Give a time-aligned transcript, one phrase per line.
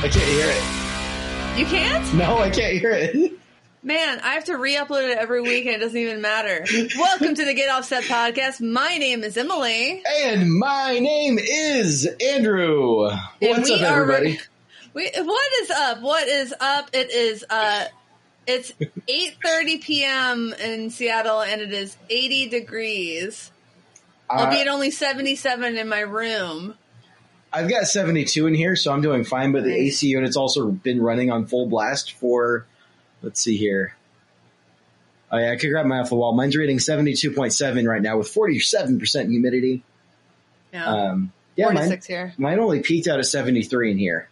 [0.00, 1.58] I can't hear it.
[1.58, 2.14] You can't?
[2.14, 3.32] No, I can't hear it.
[3.82, 6.64] Man, I have to re-upload it every week and it doesn't even matter.
[6.96, 8.60] Welcome to the Get Offset podcast.
[8.60, 10.00] My name is Emily.
[10.22, 13.08] And my name is Andrew.
[13.08, 14.38] And What's up, everybody?
[14.94, 16.00] We, what is up?
[16.00, 16.90] What is up?
[16.92, 17.86] It is uh
[18.46, 18.70] it's
[19.08, 20.54] 8:30 p.m.
[20.62, 23.50] in Seattle and it is 80 degrees.
[24.30, 26.74] Uh, Albeit only 77 in my room.
[27.52, 29.74] I've got 72 in here, so I'm doing fine, but the.
[29.74, 32.66] AC unit's also been running on full blast for,
[33.22, 33.96] let's see here.
[35.30, 36.32] Oh, yeah, I could grab mine off the wall.
[36.34, 39.82] Mine's reading 72.7 right now with 47% humidity.
[40.72, 40.86] Yeah.
[40.86, 42.34] Um, yeah, mine, 46 here.
[42.38, 44.28] mine only peaked out at 73 in here.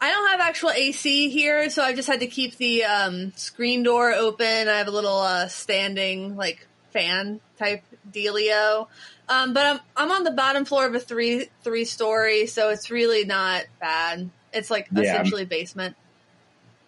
[0.00, 3.82] I don't have actual AC here, so I've just had to keep the um, screen
[3.82, 4.46] door open.
[4.68, 8.88] I have a little uh, standing like fan type dealio,
[9.28, 12.90] um, but I'm I'm on the bottom floor of a three three story, so it's
[12.90, 14.30] really not bad.
[14.52, 15.02] It's like Yeah.
[15.02, 15.96] essentially basement.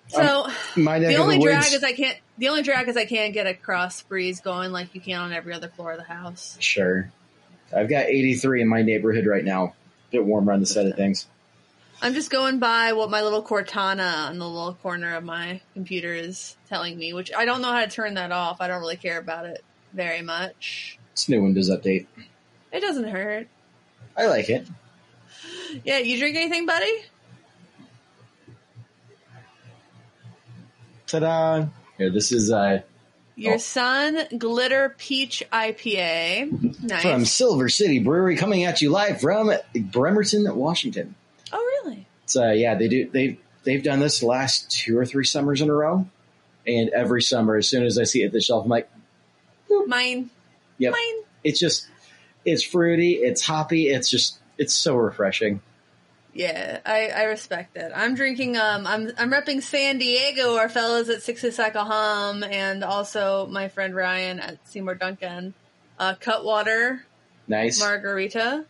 [0.09, 2.17] So My the only drag is I can't.
[2.39, 5.33] The only drag is I can't get a cross breeze going like you can on
[5.33, 6.57] every other floor of the house.
[6.61, 7.11] Sure.
[7.75, 9.65] I've got 83 in my neighborhood right now.
[9.65, 9.73] A
[10.13, 11.27] bit warmer on the side of things.
[12.01, 16.13] I'm just going by what my little Cortana on the little corner of my computer
[16.13, 18.61] is telling me, which I don't know how to turn that off.
[18.61, 20.99] I don't really care about it very much.
[21.17, 22.05] It's new Windows update.
[22.71, 23.49] It doesn't hurt.
[24.19, 24.67] I like it.
[25.83, 26.93] Yeah, you drink anything, buddy?
[31.07, 31.69] Ta-da!
[31.97, 32.83] Here, this is uh,
[33.35, 33.57] Your Oh.
[33.57, 36.83] Sun Glitter Peach IPA.
[36.83, 37.01] Nice.
[37.01, 41.15] from Silver City Brewery, coming at you live from Bremerton, Washington.
[41.51, 42.07] oh, really?
[42.25, 45.63] It's uh, yeah, they do they they've done this the last two or three summers
[45.63, 46.07] in a row,
[46.67, 48.91] and every summer, as soon as I see it at the shelf, I'm like,
[49.87, 50.29] Mine.
[50.79, 50.93] Yep.
[50.93, 51.25] Mine.
[51.45, 51.89] It's just
[52.45, 55.61] it's fruity, it's hoppy, it's just it's so refreshing.
[56.33, 57.91] Yeah, I, I respect it.
[57.95, 58.59] I'm drinking.
[58.59, 63.95] Um, I'm I'm repping San Diego, our fellows at Six Hum, and also my friend
[63.95, 65.55] Ryan at Seymour Duncan.
[65.99, 67.03] Uh, Cutwater
[67.49, 67.81] Nice.
[67.81, 68.67] Margarita.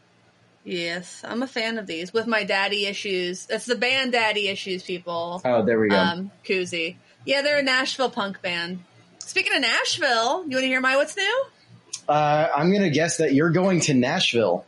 [0.65, 3.47] Yes, I'm a fan of these with my daddy issues.
[3.47, 5.41] That's the band Daddy Issues, people.
[5.45, 5.97] Oh, there we go.
[5.97, 6.97] Um, koozie.
[7.25, 8.83] Yeah, they're a Nashville punk band.
[9.19, 11.45] Speaking of Nashville, you want to hear my what's new?
[12.09, 14.65] Uh, I'm gonna guess that you're going to Nashville.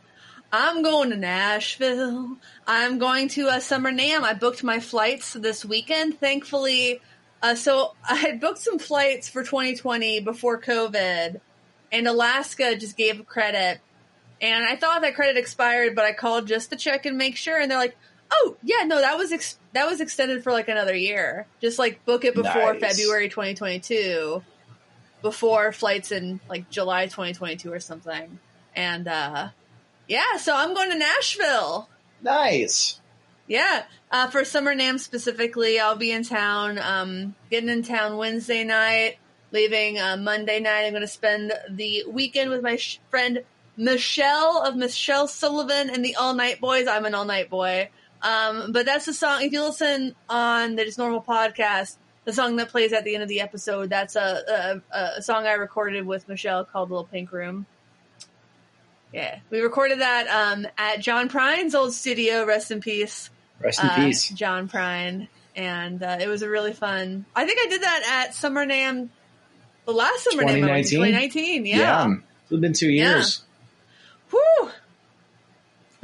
[0.51, 2.37] I'm going to Nashville.
[2.65, 4.23] I'm going to uh, Summer NAMM.
[4.23, 6.19] I booked my flights this weekend.
[6.19, 7.01] Thankfully,
[7.41, 11.39] uh, so I had booked some flights for 2020 before COVID,
[11.91, 13.79] and Alaska just gave a credit.
[14.41, 17.59] And I thought that credit expired, but I called just to check and make sure,
[17.59, 17.97] and they're like,
[18.31, 21.45] "Oh, yeah, no, that was ex- that was extended for like another year.
[21.61, 22.97] Just like book it before Nice.
[22.97, 24.41] February 2022,
[25.21, 28.39] before flights in like July 2022 or something."
[28.75, 29.49] And uh,
[30.07, 31.89] yeah, so I'm going to Nashville.
[32.21, 32.99] Nice.
[33.47, 36.77] Yeah, uh, for Summer NAMM specifically, I'll be in town.
[36.77, 39.17] Um, getting in town Wednesday night,
[39.51, 40.85] leaving uh, Monday night.
[40.85, 43.43] I'm going to spend the weekend with my sh- friend
[43.75, 46.85] Michelle of Michelle Sullivan and the All Night Boys.
[46.87, 47.89] I'm an All Night Boy.
[48.21, 49.41] Um, but that's the song.
[49.41, 53.23] If you listen on the Just Normal podcast, the song that plays at the end
[53.23, 57.31] of the episode, that's a, a, a song I recorded with Michelle called Little Pink
[57.31, 57.65] Room.
[59.13, 62.45] Yeah, we recorded that um, at John Prine's old studio.
[62.45, 64.29] Rest in peace Rest in uh, peace.
[64.29, 67.25] John Prine, and uh, it was a really fun.
[67.35, 69.09] I think I did that at Summer NAMM,
[69.85, 71.63] the last Summer NAMM, I went to, 2019?
[71.63, 71.65] 2019.
[71.65, 72.15] Yeah.
[72.51, 73.15] It's been two Yeah.
[73.15, 73.41] years.
[74.29, 74.69] Whew.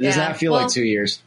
[0.00, 1.22] It does Yeah, not feel well- like two years.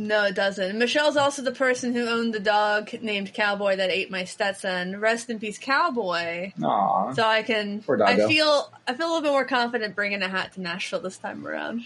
[0.00, 0.78] No, it doesn't.
[0.78, 4.98] Michelle's also the person who owned the dog named Cowboy that ate my Stetson.
[4.98, 6.52] Rest in peace, Cowboy.
[6.62, 7.12] Aw.
[7.12, 7.84] So I can.
[8.02, 8.72] I feel.
[8.88, 11.82] I feel a little bit more confident bringing a hat to Nashville this time around.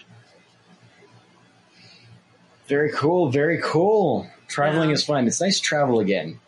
[2.69, 3.31] Very cool.
[3.31, 4.31] Very cool.
[4.47, 4.95] Traveling Yeah.
[4.95, 5.27] is fun.
[5.27, 6.39] It's nice to travel again.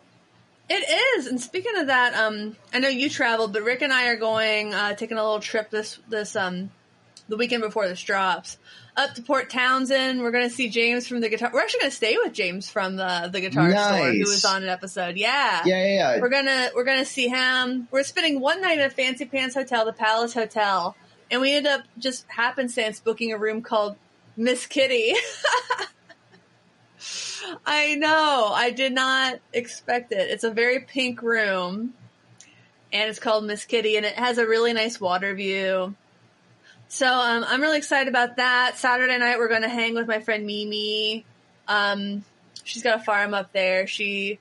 [0.69, 1.27] It is.
[1.27, 4.73] And speaking of that, um, I know you traveled, but Rick and I are going,
[4.73, 6.71] uh, taking a little trip this, this, um,
[7.27, 8.57] the weekend before this drops
[8.97, 10.21] up to Port Townsend.
[10.21, 11.51] We're going to see James from the guitar.
[11.53, 14.63] We're actually going to stay with James from the, the guitar store who was on
[14.63, 15.17] an episode.
[15.17, 15.61] Yeah.
[15.65, 16.19] Yeah, yeah, yeah.
[16.21, 17.87] We're gonna we're gonna see him.
[17.91, 20.95] We're spending one night at a fancy pants hotel, the Palace Hotel,
[21.29, 23.95] and we ended up just happenstance booking a room called
[24.35, 25.13] Miss Kitty.
[27.65, 28.51] I know.
[28.53, 30.29] I did not expect it.
[30.31, 31.93] It's a very pink room,
[32.91, 35.95] and it's called Miss Kitty, and it has a really nice water view.
[36.89, 38.77] So um, I'm really excited about that.
[38.77, 41.25] Saturday night we're going to hang with my friend Mimi.
[41.67, 42.23] Um,
[42.63, 43.87] she's got a farm up there.
[43.87, 44.39] She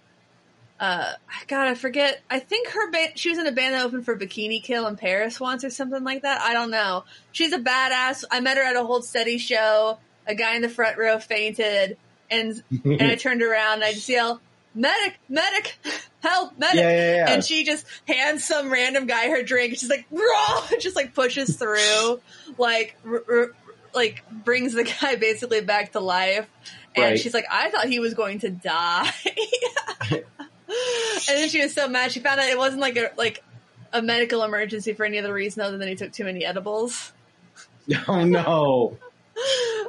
[0.78, 1.10] uh
[1.46, 4.14] god i forget i think her band she was in a band that opened for
[4.14, 7.02] bikini kill in paris once or something like that i don't know
[7.32, 9.96] she's a badass i met her at a hold steady show
[10.26, 11.96] a guy in the front row fainted
[12.31, 14.40] and and I turned around and I just yell,
[14.76, 15.76] "Medic, medic,
[16.23, 17.31] help, medic!" Yeah, yeah, yeah.
[17.31, 19.76] And she just hands some random guy her drink.
[19.78, 22.20] She's like, "Raw!" Just like pushes through,
[22.58, 23.50] like, r- r-
[23.94, 26.46] like brings the guy basically back to life.
[26.94, 27.19] And Right.
[27.19, 29.11] she's like, "I thought he was going to die."
[30.11, 30.23] and
[31.26, 32.12] then she was so mad.
[32.12, 33.43] She found out it wasn't like a like
[33.93, 37.12] a medical emergency for any other reason other than he took too many edibles.
[38.08, 38.99] Oh no.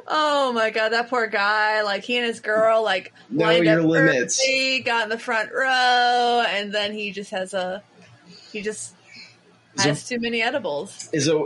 [0.06, 1.82] Oh my god, that poor guy!
[1.82, 4.42] Like he and his girl, like Know your up limits.
[4.46, 7.82] early, got in the front row, and then he just has a
[8.52, 8.94] he just
[9.76, 11.08] So- has too many edibles.
[11.12, 11.36] Is it?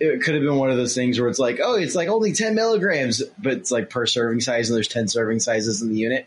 [0.00, 2.32] It could have been one of those things where it's like, oh, it's like only
[2.32, 5.96] ten milligrams, but it's like per serving size, and there's ten serving sizes in the
[5.96, 6.26] unit.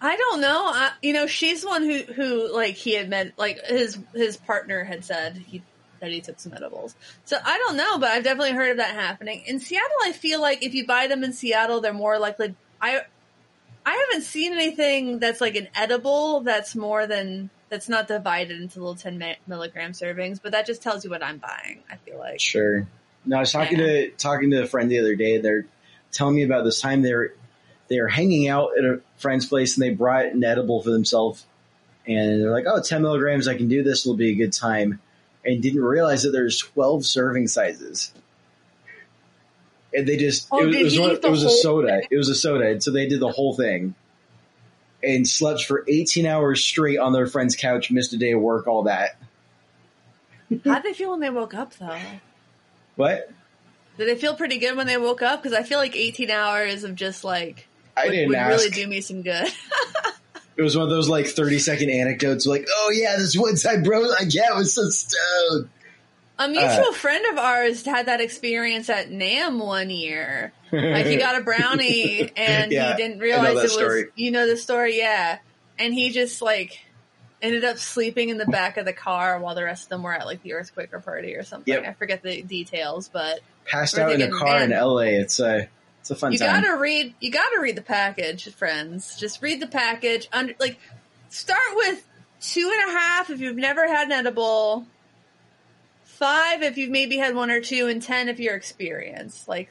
[0.00, 0.62] I don't know.
[0.66, 4.36] I, you know, she's the one who who like he had met, like his his
[4.36, 5.62] partner had said he
[6.00, 6.94] that he took some edibles.
[7.24, 9.88] So I don't know, but I've definitely heard of that happening in Seattle.
[10.04, 12.54] I feel like if you buy them in Seattle, they're more likely.
[12.80, 13.02] I
[13.84, 18.80] I haven't seen anything that's like an edible that's more than that's not divided into
[18.80, 21.82] little ten mi- milligram servings, but that just tells you what I'm buying.
[21.90, 22.40] I feel like.
[22.40, 22.86] Sure.
[23.24, 25.38] No, I was talking to talking to a friend the other day.
[25.38, 25.66] They're
[26.12, 27.32] telling me about this time they're
[27.88, 31.44] they're hanging out at a friend's place and they brought an edible for themselves,
[32.06, 34.04] and they're like, "Oh, 10 milligrams, I can do this.
[34.04, 35.00] It'll be a good time,"
[35.48, 38.12] and didn't realize that there's twelve serving sizes.
[39.94, 42.02] And they just Oh, it was—it was, one- the it was a soda.
[42.10, 43.94] It was a soda, and so they did the whole thing.
[45.02, 48.66] And slept for 18 hours straight on their friend's couch, missed a day of work,
[48.66, 49.16] all that.
[50.64, 51.96] How'd they feel when they woke up though?
[52.96, 53.30] What?
[53.96, 55.40] Did they feel pretty good when they woke up?
[55.42, 58.86] Because I feel like 18 hours of just like I would, didn't would really do
[58.86, 59.48] me some good.
[60.58, 63.84] It was one of those like 30 second anecdotes like, oh yeah, this one time
[63.84, 65.70] bro, like, yeah, I was so stoned.
[66.40, 70.52] A uh, mutual friend of ours had that experience at NAMM one year.
[70.72, 74.06] Like he got a brownie and Yeah, he didn't realize it was story.
[74.16, 75.38] you know the story, yeah.
[75.78, 76.80] And he just like
[77.40, 80.12] ended up sleeping in the back of the car while the rest of them were
[80.12, 81.72] at like the EarthQuaker party or something.
[81.72, 81.86] Yep.
[81.86, 84.70] I forget the details, but Passed out in a car in.
[84.70, 85.20] LA.
[85.20, 85.68] It's a,
[86.10, 86.62] it's a fun you time.
[86.62, 89.16] gotta read you gotta read the package, friends.
[89.18, 90.26] Just read the package.
[90.32, 90.78] Under like
[91.28, 92.02] start with
[92.40, 94.86] two and a half if you've never had an edible.
[96.04, 99.46] Five if you've maybe had one or two, and ten if you're experienced.
[99.48, 99.70] Like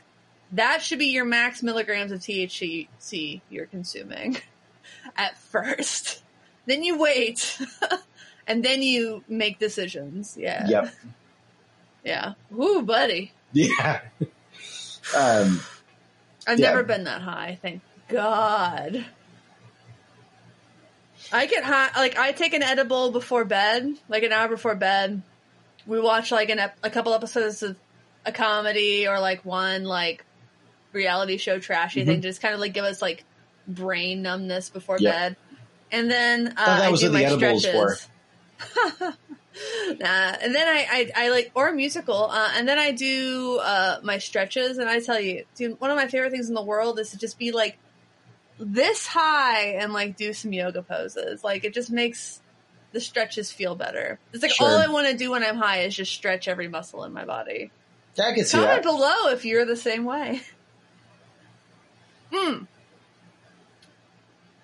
[0.53, 4.37] that should be your max milligrams of THC you're consuming
[5.17, 6.23] at first.
[6.67, 7.59] Then you wait,
[8.47, 10.37] and then you make decisions.
[10.39, 10.93] Yeah, Yep.
[12.05, 12.33] yeah.
[12.51, 13.33] Woo, buddy.
[13.53, 14.01] Yeah.
[15.17, 15.61] um,
[16.47, 16.69] I've Yeah.
[16.69, 19.05] never been that high, thank God.
[21.31, 25.21] I get high, like I take an edible before bed, like an hour before bed.
[25.85, 27.75] We watch like an ep- a couple episodes of
[28.25, 30.23] a comedy or like one like
[30.93, 33.23] reality show trashy thing, just kind of like give us like
[33.67, 35.13] brain numbness before Yep.
[35.13, 35.35] bed.
[35.91, 37.95] And then uh, that I was do what the my edible was for.
[38.59, 39.17] stretches.
[39.87, 39.97] nah,
[40.41, 43.99] and then I, I, I like or a musical, uh, and then I do uh,
[44.03, 44.77] my stretches.
[44.77, 47.17] And I tell you, dude, one of my favorite things in the world is to
[47.17, 47.77] just be like
[48.59, 51.43] this high and like do some yoga poses.
[51.43, 52.41] Like it just makes
[52.91, 54.17] the stretches feel better.
[54.33, 54.67] It's like Sure.
[54.67, 57.25] all I want to do when I'm high is just stretch every muscle in my
[57.25, 57.69] body.
[58.15, 58.89] yeah, I can see Comment that.
[58.89, 60.41] below if you're the same way.
[62.33, 62.63] Hmm.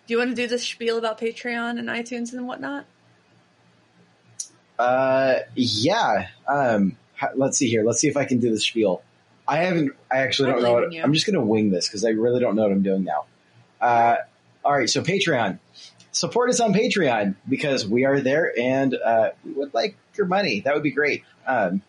[0.05, 2.85] Do you want to do this spiel about Patreon and iTunes and whatnot?
[4.83, 6.27] Uh, yeah.
[6.47, 6.97] Um,
[7.35, 7.83] let's see here.
[7.83, 9.01] Let's see if I can do the spiel.
[9.47, 9.91] I haven't.
[10.11, 10.73] I actually don't know.
[10.73, 10.95] What.
[11.03, 13.25] I'm just going to wing this because I really don't know what I'm doing now.
[13.79, 14.17] Uh,
[14.63, 14.89] all right.
[14.89, 15.59] So Patreon,
[16.11, 20.61] support us on Patreon because we are there and uh, we would like your money.
[20.61, 21.23] That would be great.
[21.45, 21.81] Um,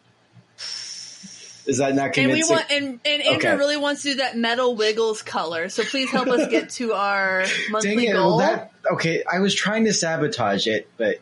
[1.66, 3.56] is that not And we want and, and Andrew Okay.
[3.56, 5.68] really wants to do that metal wiggles color.
[5.68, 8.12] So please help us get to our monthly Dang it!
[8.12, 8.36] goal.
[8.36, 9.24] Well, that okay.
[9.30, 11.20] I was trying to sabotage it, but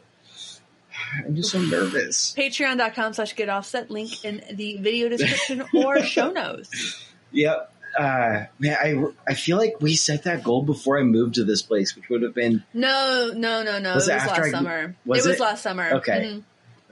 [1.26, 2.34] I'm just so nervous.
[2.36, 7.04] Patreon.com slash get offset link in the video description or show notes.
[7.32, 7.68] Yep.
[7.98, 11.60] Uh, man, I, I feel like we set that goal before I moved to this
[11.60, 13.94] place, which would have been No, no, no, no.
[13.94, 14.96] Was it it was last I- summer.
[15.04, 15.42] was it was it?
[15.42, 15.90] last summer.
[15.96, 16.12] Okay.
[16.12, 16.42] Mhm.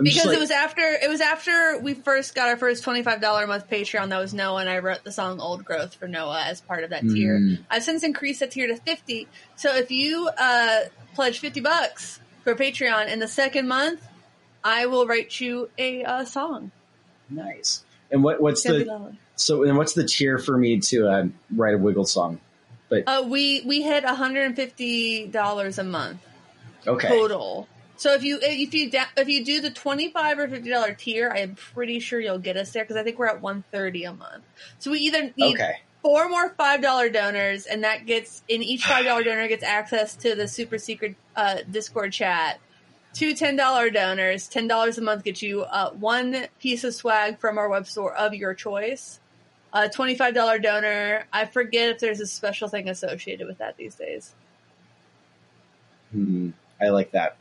[0.02, 3.20] Because like- it was after it was after we first got our first twenty five
[3.20, 4.08] dollar a month Patreon.
[4.10, 6.90] That was Noah, and I wrote the song "Old Growth" for Noah as part of
[6.90, 7.38] that tier.
[7.38, 7.58] Mm.
[7.70, 9.28] I've since increased that tier to fifty.
[9.56, 10.80] So if you uh,
[11.14, 14.00] pledge fifty bucks for Patreon in the second month,
[14.62, 16.70] I will write you a uh, song.
[17.28, 17.84] nice.
[18.10, 21.08] And what what's It's gonna be the so and what's the tier for me to
[21.08, 22.40] uh, write a wiggle song?
[23.06, 26.20] Uh, we we hit one hundred and fifty dollars a month
[26.86, 27.68] Okay, total.
[27.96, 30.94] So if you if you da- if you do the twenty five or fifty dollar
[30.94, 33.64] tier, I am pretty sure you'll get us there because I think we're at one
[33.70, 34.44] thirty a month.
[34.78, 38.84] So we either need okay, four more five dollar donors, and that gets in each
[38.84, 42.58] five dollar donor gets access to the super secret uh, Discord chat.
[43.12, 47.38] Two ten dollar donors, ten dollars a month gets you uh, one piece of swag
[47.38, 49.18] from our web store of your choice.
[49.72, 51.24] A twenty five dollar donor.
[51.32, 54.32] I forget if there's a special thing associated with that these days.
[56.12, 56.50] Hmm,
[56.80, 57.36] I like that.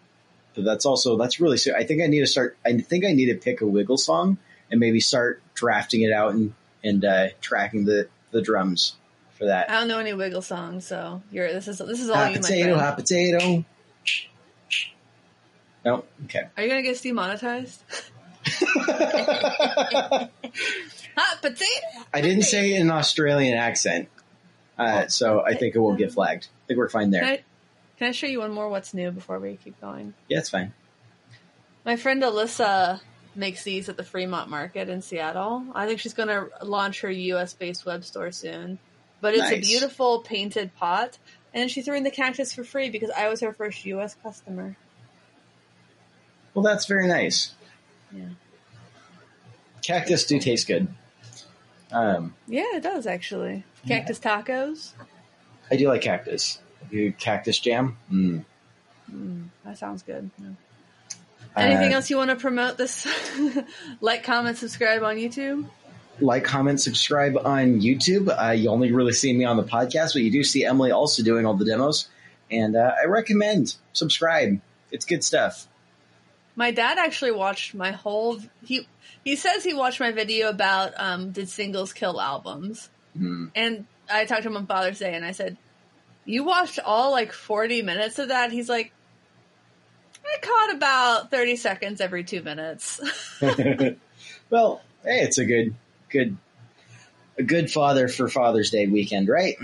[0.56, 1.58] But that's also that's really.
[1.76, 2.58] I think I need to start.
[2.66, 4.38] I think I need to pick a Wiggle song
[4.72, 8.96] and maybe start drafting it out and and uh, tracking the the drums
[9.38, 9.70] for that.
[9.70, 12.40] I don't know any Wiggle songs, so you're this is this is all Hot you,
[12.40, 13.66] potato, hot potato.
[15.89, 16.43] No, okay.
[16.55, 17.81] Are you gonna get demonetized?
[21.17, 21.65] Hot potato.
[22.13, 24.08] I didn't say it in an Australian accent,
[24.77, 26.46] uh, so I think it will get flagged.
[26.46, 27.24] I think we're fine Can there.
[27.24, 27.43] I,
[27.98, 30.13] can I show you one more what's new before we keep going?
[30.27, 30.74] Yeah, it's fine.
[31.86, 33.01] My friend Alyssa
[33.34, 35.65] makes these at the Fremont Market in Seattle.
[35.74, 38.77] I think she's going to launch her US based web store soon.
[39.22, 41.17] But it's a beautiful painted pot.
[41.51, 44.77] And she threw in the cactus for free because I was her first US customer.
[46.53, 47.53] Well, that's very nice.
[48.12, 48.29] Yeah.
[49.82, 50.88] Cactus do taste good.
[51.91, 53.63] Um, Yeah, it does actually.
[53.88, 54.91] Cactus tacos.
[55.72, 56.60] I do like cactus.
[56.91, 57.98] You cactus jam.
[58.12, 58.46] Mm.
[59.12, 60.29] Mm, that sounds good.
[60.39, 60.50] Yeah.
[61.56, 63.08] Anything Uh, else you want to promote this?
[64.01, 65.68] like, comment, subscribe on YouTube.
[66.20, 68.29] Like, comment, subscribe on YouTube.
[68.29, 71.24] Uh, you only really see me on the podcast, but you do see Emily also
[71.24, 72.08] doing all the demos.
[72.51, 74.60] And uh, I recommend subscribe.
[74.91, 75.68] It's good stuff.
[76.60, 78.38] My dad actually watched my whole.
[78.66, 78.86] He
[79.24, 83.51] he says he watched my video about um, did singles kill albums, Mm.
[83.56, 85.56] and I talked to him on Father's Day, and I said,
[86.25, 88.92] "You watched all like forty minutes of that?" He's like,
[90.25, 93.00] "I caught about thirty seconds every two minutes."
[94.50, 95.74] well, hey, it's a good,
[96.10, 96.36] good,
[97.38, 99.56] a good father for Father's Day weekend, right?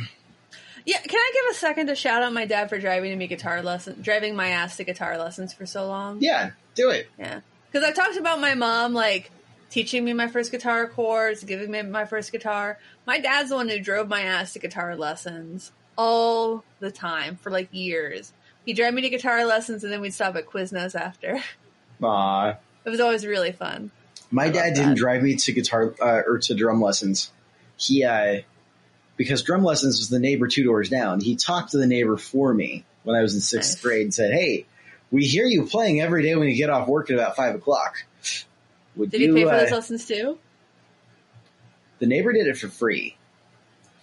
[0.85, 3.63] Yeah, can I give a second to shout out my dad for driving me guitar
[3.63, 6.19] lesson, driving my ass to guitar lessons for so long?
[6.21, 7.07] Yeah, do it.
[7.17, 7.41] Yeah.
[7.71, 9.31] Because I talked about my mom, like,
[9.69, 12.77] teaching me my first guitar chords, giving me my first guitar.
[13.05, 17.49] My dad's the one who drove my ass to guitar lessons all the time for,
[17.49, 18.31] like, years.
[18.65, 21.41] He'd drive me to guitar lessons and then we'd stop at Quiznos after.
[22.03, 22.55] Aw.
[22.85, 23.91] It was always really fun.
[24.31, 27.31] My dad didn't drive me to guitar uh, or to drum lessons.
[27.77, 28.41] He, uh,
[29.17, 31.19] because drum lessons was the neighbor two doors down.
[31.19, 33.81] He talked to the neighbor for me when I was in sixth Nice.
[33.81, 34.65] grade and said, "Hey,
[35.11, 38.03] we hear you playing every day when you get off work at about five o'clock.
[38.95, 40.37] Would Did you?" he pay for uh, those lessons too?
[41.99, 43.15] the neighbor did it for free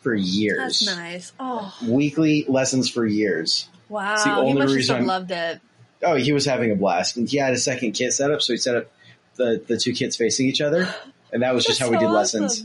[0.00, 0.58] for years.
[0.80, 1.32] That's nice.
[1.38, 3.68] Oh, Weekly lessons for years.
[3.88, 4.14] wow.
[4.14, 5.60] It's the He only must reason have loved it.
[6.02, 8.52] Oh, he was having a blast, and he had a second kit set up, so
[8.52, 8.90] he set up
[9.36, 10.92] the the two kits facing each other,
[11.32, 12.64] and that was just how we did lessons.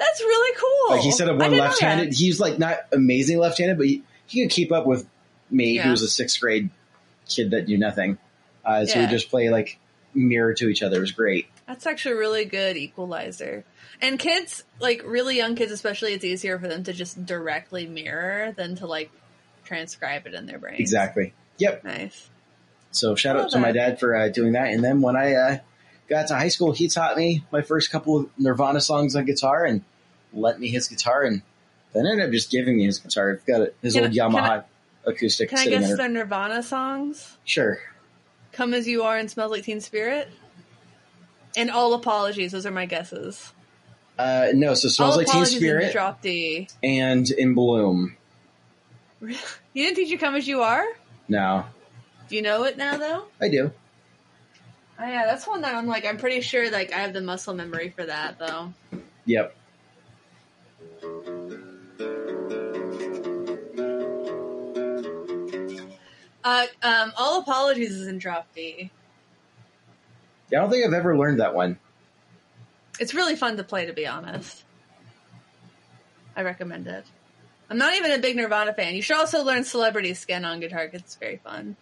[0.00, 0.96] That's really cool.
[0.96, 2.08] Like he set up one left-handed.
[2.10, 2.16] that.
[2.16, 5.06] He's like not amazing left-handed, but he, he could keep up with
[5.50, 5.82] me, Yeah.
[5.84, 6.70] who was a sixth grade
[7.28, 8.18] kid that knew nothing.
[8.64, 9.06] Uh, so Yeah.
[9.06, 9.78] we just play like
[10.14, 10.96] mirror to each other.
[10.96, 11.46] It was great.
[11.68, 13.62] That's actually a really good equalizer.
[14.00, 18.52] And kids, like really young kids especially, it's easier for them to just directly mirror
[18.56, 19.10] than to like
[19.64, 20.76] transcribe it in their brain.
[20.80, 21.34] Exactly.
[21.58, 21.84] Yep.
[21.84, 22.28] Nice.
[22.90, 24.70] So shout out to my dad for uh, doing that.
[24.72, 25.58] And then when I uh,
[26.10, 29.64] got to high school, he taught me my first couple of Nirvana songs on guitar
[29.64, 29.82] and
[30.34, 31.40] lent me his guitar, and
[31.94, 33.32] then ended up just giving me his guitar.
[33.32, 34.64] I've got it, his Can old I- Yamaha
[35.06, 35.96] acoustic Can I guess there.
[35.96, 37.38] their Nirvana songs?
[37.44, 37.78] Sure.
[38.52, 40.28] Come as you are and smells like Teen Spirit.
[41.56, 42.52] And all apologies.
[42.52, 43.52] Those are my guesses.
[44.18, 46.68] Uh, no, so smells all like Teen Spirit Drop D.
[46.82, 48.16] and In Bloom.
[49.72, 50.84] You didn't teach you Come as you are?
[51.28, 51.64] No,
[52.28, 53.24] Do you know it now though?
[53.40, 53.70] I do.
[55.02, 57.54] Oh yeah, that's one that I'm like I'm pretty sure like I have the muscle
[57.54, 58.72] memory for that though.
[59.24, 59.56] Yep.
[66.42, 68.90] Uh, um, all apologies is in drop D.
[70.50, 71.78] Yeah, I don't think I've ever learned that one.
[72.98, 74.64] It's really fun to play, to be honest.
[76.36, 77.04] I recommend it.
[77.70, 78.94] I'm not even a big Nirvana fan.
[78.94, 81.76] You should also learn Celebrity Skin on guitar 'cause it's very fun.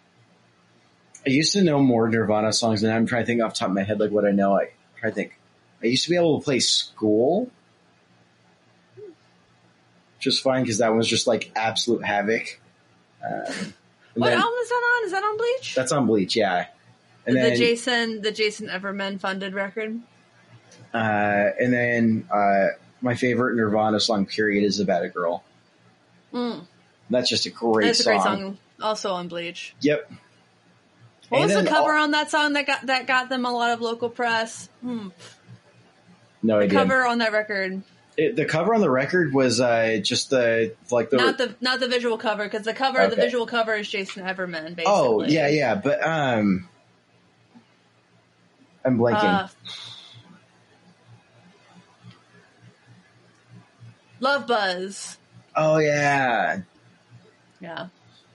[1.26, 3.68] I used to know more Nirvana songs, and I'm trying to think off the top
[3.68, 4.56] of my head like what I know.
[4.56, 5.38] I try to think.
[5.82, 7.50] I used to be able to play School,
[10.18, 12.60] just fine because that was just like absolute havoc.
[13.24, 13.74] Um,
[14.14, 15.06] What then- album is that on?
[15.06, 15.74] Is that on Bleach?
[15.74, 16.66] That's on Bleach, yeah.
[17.26, 20.00] And the then, Jason, the Jason Everman funded record.
[20.94, 22.68] uh, and then uh,
[23.02, 25.44] my favorite Nirvana song, period, is "About a Girl."
[26.32, 26.64] Mm.
[27.10, 28.58] That's just a great That's a great song.
[28.80, 29.74] Also on Bleach.
[29.80, 30.10] Yep.
[31.28, 33.52] What And was the cover all- on that song that got that got them a
[33.52, 34.68] lot of local press?
[34.80, 35.08] Hmm.
[36.42, 37.82] No The cover on that record.
[38.16, 41.78] It, the cover on the record was uh, just the like the not the not
[41.80, 44.74] the visual cover because the cover the visual cover is Jason Everman.
[44.74, 44.84] Basically.
[44.86, 46.68] oh yeah yeah but um
[48.84, 49.22] I'm blanking.
[49.22, 49.48] Uh,
[54.20, 55.16] Love Buzz.
[55.54, 56.60] oh yeah,
[57.60, 57.86] Yeah.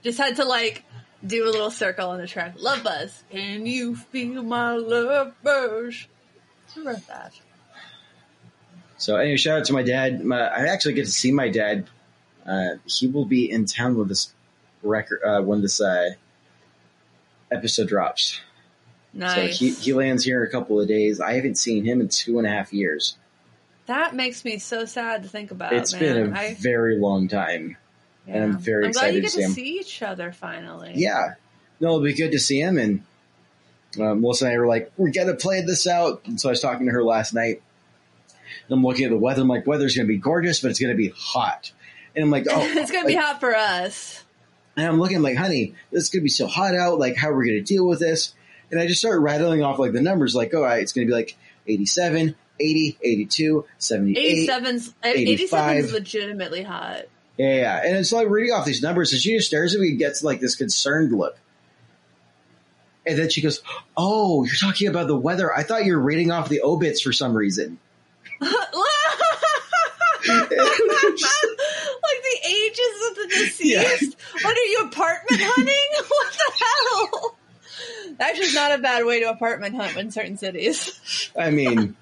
[0.02, 0.84] Just had to like
[1.26, 2.54] do a little circle on the track.
[2.58, 3.24] Love Buzz.
[3.30, 6.06] Can you feel my love buzz?
[6.74, 7.32] Who wrote that?
[8.96, 10.24] So anyway, shout out to my dad.
[10.24, 11.86] My, I actually get to see my dad.
[12.46, 14.32] Uh, he will be in town with this
[14.82, 16.10] record uh, when this uh,
[17.50, 18.40] episode drops.
[19.12, 19.34] Nice.
[19.34, 21.20] So he, he lands here in a couple of days.
[21.20, 23.16] I haven't seen him in two and a half years.
[23.86, 25.72] that makes me so sad to think about.
[25.72, 26.00] It's man.
[26.00, 27.76] been a I, very long time.
[28.26, 30.92] And I'm very I'm glad excited to get see to see each other finally.
[30.94, 31.34] Yeah,
[31.80, 32.78] no, it'll be good to see him.
[32.78, 33.02] And
[34.00, 36.52] uh, Melissa and I were like, "We got to play this out." And so I
[36.52, 37.62] was talking to her last night.
[38.66, 39.42] And I'm looking at the weather.
[39.42, 41.72] I'm like, "Weather's going to be gorgeous, but it's going to be hot."
[42.14, 44.24] And I'm like, "Oh, it's gonna be hot for us.
[44.76, 46.98] And I'm looking I'm like, honey, this is going to be so hot out.
[46.98, 48.34] Like, how are we going to deal with this?
[48.70, 51.10] And I just start rattling off like the numbers, like, all right, it's going to
[51.10, 54.48] be like 87, 80, 82, 78.
[54.48, 55.84] 87's 85.
[55.84, 57.04] 87's legitimately hot.
[57.36, 57.82] Yeah, yeah.
[57.84, 60.22] And it's like reading off these numbers, and she just stares at me and gets
[60.22, 61.36] like this concerned look.
[63.06, 63.60] And then she goes,
[63.96, 65.54] Oh, you're talking about the weather.
[65.54, 67.78] I thought you were reading off the obits for some reason.
[70.26, 70.48] like
[72.22, 74.16] the ages of the deceased.
[74.42, 76.06] What are you apartment hunting?
[76.08, 77.36] What the hell?
[78.18, 81.30] That's just not a bad way to apartment hunt in certain cities.
[81.38, 81.96] I mean,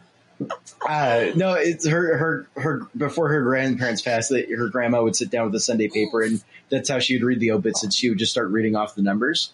[0.87, 5.31] uh, no, it's her, her, her, before her grandparents passed, that her grandma would sit
[5.31, 8.09] down with a Sunday paper, and that's how she would read the obits, and she
[8.09, 9.53] would just start reading off the numbers.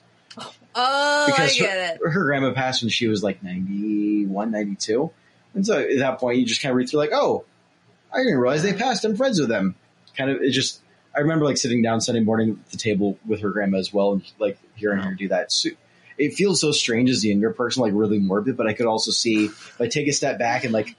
[0.74, 2.12] Oh, because I get her, it.
[2.12, 5.10] her grandma passed when she was like 91, 92.
[5.54, 7.44] And so at that point, you just kind of read through, like, oh,
[8.12, 9.04] I didn't realize they passed.
[9.04, 9.74] I'm friends with them.
[10.16, 10.80] Kind of, it just,
[11.14, 14.12] I remember like sitting down Sunday morning at the table with her grandma as well
[14.12, 15.50] and like hearing her do that.
[15.52, 15.70] So,
[16.18, 19.10] it feels so strange as the younger person, like really morbid, but I could also
[19.10, 20.94] see, if I take a step back and like,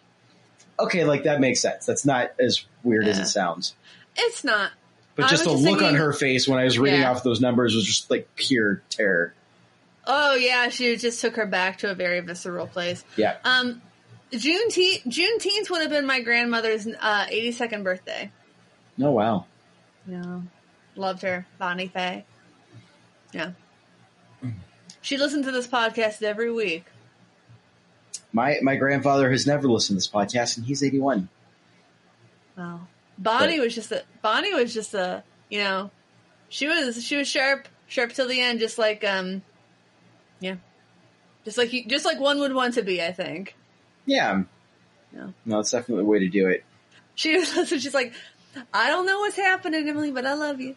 [0.79, 1.85] okay, like that makes sense.
[1.85, 3.75] That's not as weird as it sounds.
[4.15, 4.71] It's not.
[5.15, 7.11] But just the was look just on her face when I was reading Yeah.
[7.11, 9.33] off those numbers was just like pure terror.
[10.05, 13.03] Oh yeah, she just took her back to a very visceral place.
[13.17, 13.35] Yeah.
[13.43, 13.81] Um,
[14.31, 18.31] Juneteenth, Juneteenth would have been my grandmother's uh, 82nd birthday.
[19.01, 19.45] Oh, wow.
[20.07, 20.41] Yeah.
[20.95, 21.45] Loved her.
[21.57, 22.25] Bonnie Faye.
[23.33, 23.51] Yeah.
[25.01, 26.85] She listens to this podcast every week.
[28.33, 31.29] My my grandfather has never listened to this podcast, and he's eighty one.
[32.57, 32.81] Wow.
[33.17, 35.91] Bonnie was just a Bonnie was just a you know
[36.49, 39.41] she was she was sharp sharp till the end just like um
[40.39, 40.55] yeah
[41.43, 43.55] just like you, just like one would want to be I think
[44.05, 44.43] Yeah,
[45.13, 45.29] Yeah.
[45.45, 46.63] no, it's definitely a way to do it.
[47.15, 48.13] she was she's like
[48.73, 50.75] I don't know what's happening Emily but I love you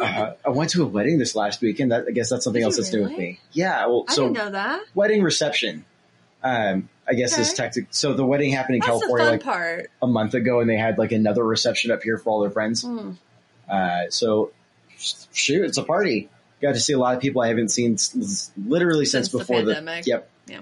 [0.00, 1.92] Uh, I went to a wedding this last weekend.
[1.92, 3.40] That, I guess that's something Did else that's new with me.
[3.52, 5.84] Yeah, well, I so didn't know that wedding reception.
[6.42, 7.56] Um, I guess is Okay.
[7.56, 7.86] tactic.
[7.90, 10.98] So the wedding happened in that's California like part a month ago, and they had
[10.98, 12.82] like another reception up here for all their friends.
[12.82, 13.12] Hmm.
[13.68, 14.52] Uh, so
[15.32, 16.28] shoot, it's a party.
[16.62, 19.62] Got to see a lot of people I haven't seen s- literally since, Since before
[19.62, 20.06] the, pandemic.
[20.06, 20.30] Yep.
[20.46, 20.60] Yeah.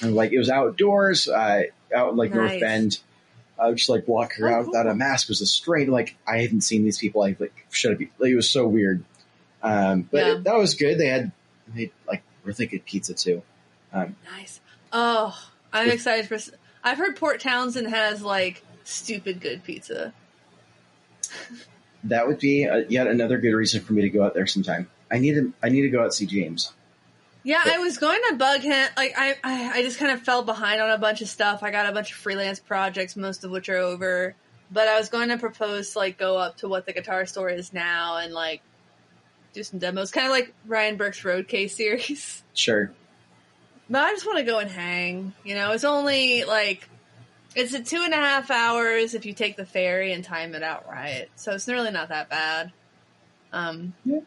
[0.00, 1.62] And like it was outdoors, uh,
[1.94, 2.60] out like North Nice.
[2.60, 2.98] Bend.
[3.62, 4.72] I was just like walking Oh, around cool.
[4.72, 5.88] without a mask was a strange.
[5.88, 7.22] Like I hadn't seen these people.
[7.22, 8.00] I like should have.
[8.18, 9.04] Like, it was so weird.
[9.62, 10.32] Um, but Yeah.
[10.34, 10.98] it- that was good.
[10.98, 11.32] They had
[11.74, 13.42] they like really good pizza too.
[13.92, 14.60] Um, nice
[14.92, 15.38] oh
[15.72, 16.38] I'm With- excited for
[16.84, 20.12] I've heard Port Townsend has like stupid good pizza
[22.04, 24.88] that would be uh yet another good reason for me to go out there sometime.
[25.10, 25.52] I need to.
[25.62, 26.72] I need to go out and see James.
[27.44, 28.88] Yeah, I was going to bug him.
[28.96, 31.62] Like, I, I, I just kind of fell behind on a bunch of stuff.
[31.62, 34.34] I got a bunch of freelance projects, most of which are over.
[34.70, 37.48] But I was going to propose to, like, go up to what the guitar store
[37.50, 38.62] is now and, like,
[39.52, 40.10] do some demos.
[40.10, 42.42] Kind of like Ryan Burke's Road Case series.
[42.54, 42.92] Sure.
[43.88, 45.32] But I just want to go and hang.
[45.42, 46.86] You know, it's only, like,
[47.56, 50.62] it's a two and a half hours if you take the ferry and time it
[50.62, 51.28] out right.
[51.34, 52.72] So it's really not that bad.
[53.52, 54.20] Um, Yeah.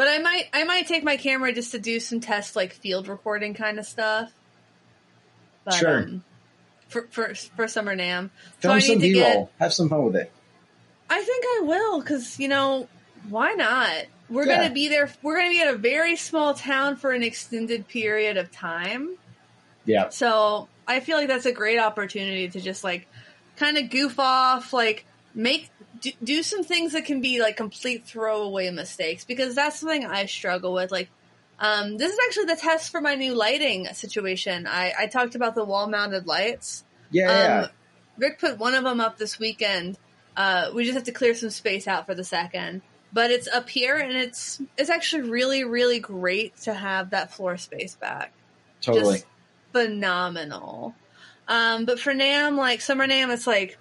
[0.00, 3.06] But I might I might take my camera just to do some test like field
[3.06, 4.32] recording kind of stuff.
[5.62, 5.98] But, Sure.
[6.04, 6.24] Um,
[6.88, 8.30] for for for summer NAMM,
[8.62, 9.34] so I need some to B get.
[9.36, 9.50] roll.
[9.60, 10.32] Have some fun with it.
[11.10, 12.88] I think I will because you know
[13.28, 14.06] why not?
[14.30, 14.62] We're Yeah.
[14.62, 15.10] gonna be there.
[15.20, 19.18] We're gonna be at a very small town for an extended period of time.
[19.84, 20.08] Yeah.
[20.08, 23.06] So I feel like that's a great opportunity to just like
[23.56, 28.06] kind of goof off, like make do, do some things that can be like complete
[28.06, 30.90] throwaway mistakes because that's something I struggle with.
[30.90, 31.10] Like,
[31.58, 34.66] um, this is actually the test for my new lighting situation.
[34.66, 36.84] I, I talked about the wall mounted lights.
[37.10, 37.60] Yeah, yeah.
[37.62, 37.70] Um,
[38.18, 39.98] Rick put one of them up this weekend.
[40.36, 42.82] Uh, we just have to clear some space out for the second.
[43.12, 47.56] But it's up here, and it's it's actually really really great to have that floor
[47.56, 48.32] space back.
[48.80, 49.14] totally.
[49.14, 49.26] Just
[49.72, 50.94] phenomenal.
[51.48, 53.76] Um, but for NAMM, like Summer NAMM, it's like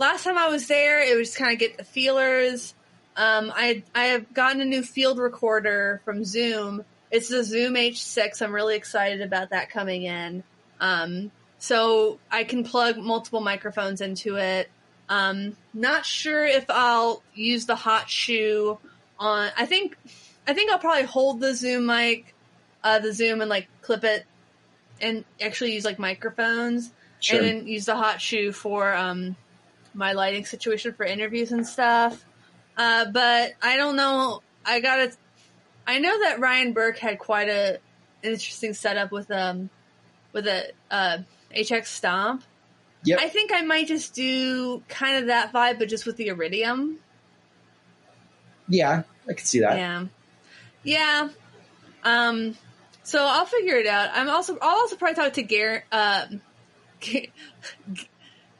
[0.00, 2.74] last time I was there, it was kind of get the feelers.
[3.16, 6.84] Um, I I have gotten a new field recorder from Zoom.
[7.10, 8.40] It's the Zoom H6.
[8.42, 10.42] I'm really excited about that coming in.
[10.80, 14.70] Um, so I can plug multiple microphones into it.
[15.08, 18.78] Um, not sure if I'll use the hot shoe
[19.18, 19.50] on.
[19.56, 19.98] I think
[20.46, 22.34] I think I'll probably hold the Zoom mic,
[22.82, 24.24] uh, the Zoom, and like clip it,
[25.00, 27.38] and actually use like microphones, Sure.
[27.38, 29.36] and then use the hot shoe for um,
[29.94, 32.24] my lighting situation for interviews and stuff.
[32.76, 34.42] Uh, but I don't know.
[34.64, 35.12] I gotta.
[35.86, 37.78] I know that Ryan Burke had quite a
[38.22, 39.70] an interesting setup with um
[40.32, 41.18] with a uh,
[41.54, 42.44] HX Stomp.
[43.04, 43.18] Yep.
[43.20, 46.98] I think I might just do kind of that vibe, but just with the Iridium.
[48.68, 49.76] yeah, I can see that.
[49.78, 50.04] Yeah,
[50.84, 51.28] yeah.
[52.04, 52.56] Um,
[53.02, 54.10] so I'll figure it out.
[54.12, 56.26] I'm also I'll also probably talk to Gar- uh,
[57.00, 57.32] K-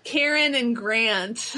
[0.04, 1.54] Karen and Grant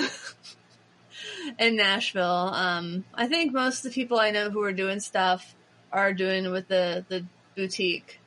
[1.59, 2.25] in Nashville.
[2.25, 5.55] Um, I think most of the people I know who are doing stuff
[5.93, 7.25] are doing with the the
[7.55, 8.19] boutique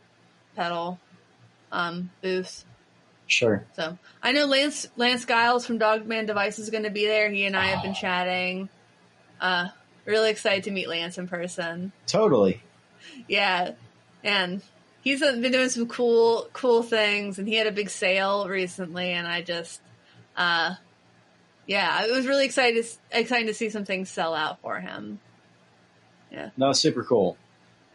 [0.56, 1.00] pedal
[1.72, 2.66] um, booth.
[3.28, 3.66] Sure.
[3.76, 7.30] So I know Lance Lance Giles from Dogman Device is going to be there.
[7.30, 8.70] He and I have been chatting.
[9.42, 9.70] Uh,
[10.06, 11.92] really excited to meet Lance in person.
[12.06, 12.62] Totally.
[13.28, 13.72] Yeah,
[14.24, 14.62] and
[15.02, 19.28] he's been doing some cool cool things, and he had a big sale recently, and
[19.28, 19.82] I just,
[20.38, 20.76] uh,
[21.68, 25.20] yeah, it was really excited exciting to see some things sell out for him.
[26.32, 27.38] Yeah, no, super cool.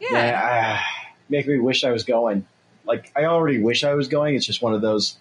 [0.00, 0.40] Yeah, Yeah,
[0.80, 2.46] ah, make me wish I was going.
[2.84, 4.34] Like I already wish I was going.
[4.34, 5.16] It's just one of those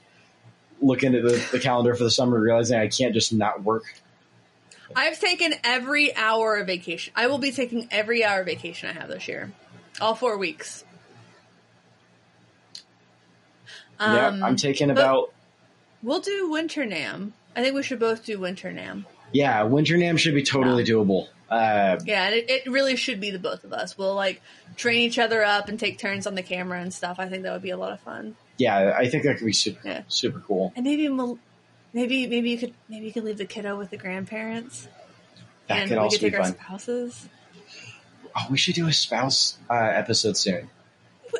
[0.82, 3.84] looking at the, the calendar for the summer, realizing I can't just not work.
[4.95, 7.13] I've taken every hour of vacation.
[7.15, 9.51] I will be taking every hour of vacation I have this year,
[10.01, 10.84] all four weeks.
[13.99, 15.34] yeah, Um, I'm taking but- about
[16.01, 17.31] We'll do Winter NAMM.
[17.55, 19.05] I think we should both do Winter NAMM.
[19.33, 19.63] yeah.
[19.63, 21.27] Winter NAMM should be totally doable.
[21.49, 23.97] Uh, Yeah, and it, it really should be the both of us.
[23.97, 24.41] We'll like
[24.77, 27.17] train each other up and take turns on the camera and stuff.
[27.19, 28.35] I think that would be a lot of fun.
[28.57, 30.01] yeah, I think that could be super Yeah.
[30.07, 30.71] super cool.
[30.75, 34.88] And maybe maybe maybe you could maybe you could leave the kiddo with the grandparents,
[35.67, 36.53] That and could we also could be our fun.
[36.53, 37.29] spouses.
[38.38, 40.69] Oh, we should do a spouse uh, episode soon.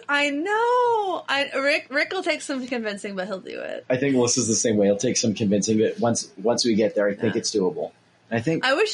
[0.08, 1.24] I know.
[1.28, 3.86] I Rick Rick will take some convincing, but he'll do it.
[3.90, 4.86] I think Melissa's the same way.
[4.88, 7.40] He'll take some convincing, but once once we get there, I think Yeah.
[7.40, 7.92] it's doable.
[8.32, 8.94] I think I wish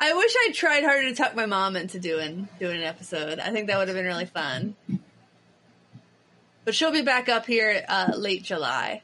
[0.00, 3.38] I wish I tried harder to talk my mom into doing doing an episode.
[3.40, 4.74] I think that would have been really fun.
[6.64, 9.02] But she'll be back up here uh, late July,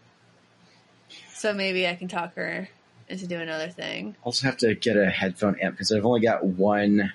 [1.33, 2.69] so maybe I can talk her
[3.09, 4.17] into doing another thing.
[4.25, 7.12] also have to get a headphone amp because I've only got one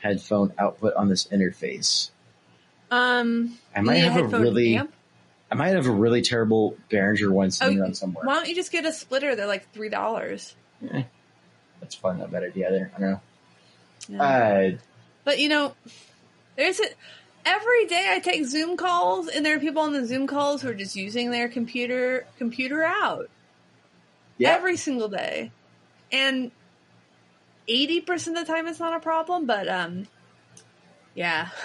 [0.00, 2.10] headphone output on this interface.
[2.92, 4.92] Um, I might have a really, amp?
[5.50, 8.26] I might have a really terrible Behringer one sitting Oh, around somewhere.
[8.26, 9.34] Why don't you just get a splitter?
[9.34, 10.54] They're like three dollars.
[10.90, 11.04] Eh,
[11.80, 12.92] that's probably not a bad idea there.
[12.94, 13.20] I don't
[14.10, 14.22] know.
[14.22, 14.70] Uh,
[15.24, 15.74] But you know,
[16.56, 16.84] there's a
[17.46, 20.68] every day I take Zoom calls, and there are people on the Zoom calls who
[20.68, 23.30] are just using their computer computer out
[24.36, 25.50] yeah, every single day,
[26.12, 26.50] and
[27.68, 29.46] eighty percent of the time it's not a problem.
[29.46, 30.08] But um,
[31.14, 31.48] yeah.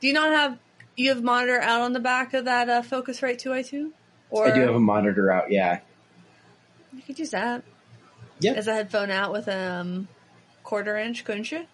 [0.00, 0.58] Do you not have
[0.96, 3.92] you have monitor out on the back of that uh, Focusrite two i two?
[4.30, 5.50] Or I do have a monitor out.
[5.50, 5.80] Yeah,
[6.94, 7.62] you could use that
[8.38, 10.08] Yeah, as a headphone out with a um,
[10.62, 11.66] quarter inch, couldn't you?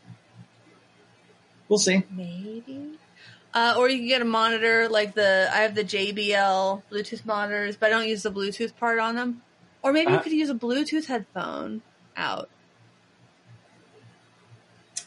[1.69, 2.05] we'll see.
[2.11, 2.99] Maybe.
[3.53, 7.77] Uh, or you can get a monitor like the I have the JBL Bluetooth monitors,
[7.77, 9.43] but I don't use the Bluetooth part on them.
[9.83, 11.83] Or maybe you Uh, could use a Bluetooth headphone
[12.17, 12.49] out.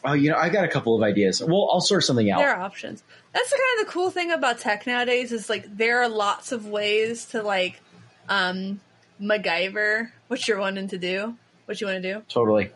[0.04, 1.42] Oh, you know, I got a couple of ideas.
[1.42, 2.38] Well, I'll sort something out.
[2.38, 3.02] There are options.
[3.32, 6.52] That's the kind of the cool thing about tech nowadays is like there are lots
[6.52, 7.80] of ways to like
[8.28, 8.80] um
[9.20, 11.36] MacGyver what you're wanting to do,
[11.66, 12.22] what you want to do.
[12.28, 12.70] Totally.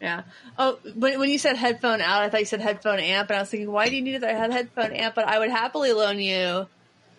[0.00, 0.22] Yeah.
[0.58, 3.40] Oh, when, when you said headphone out, I thought you said headphone amp, and I
[3.40, 5.14] was thinking, why do you need that headphone amp?
[5.14, 6.66] But I would happily loan you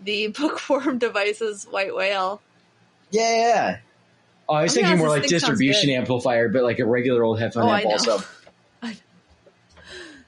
[0.04, 2.42] the Bookworm Devices White Whale.
[3.12, 3.80] Yeah.
[4.50, 7.40] Oh, I was Oh, yeah, thinking more like distribution amplifier, but like a regular old
[7.40, 8.20] headphone Oh, I amp also.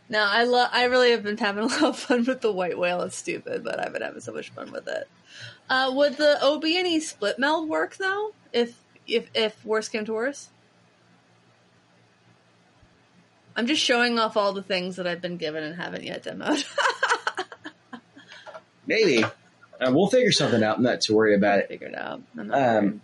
[0.07, 0.69] No, I love.
[0.71, 3.01] I really have been having a lot of fun with the White Whale.
[3.01, 5.07] It's stupid, but I've been having so much fun with it.
[5.69, 8.33] Uh, would the OB&E split meld work though?
[8.53, 8.75] If
[9.07, 10.49] if if worse came to worse,
[13.55, 16.63] I'm just showing off all the things that I've been given and haven't yet demoed.
[18.87, 19.23] Maybe.
[19.23, 20.77] Uh, we'll figure something out.
[20.77, 21.67] I'm not to worry about it.
[21.67, 22.21] Figure it out.
[22.37, 22.77] I'm not worried.
[22.77, 23.01] Um,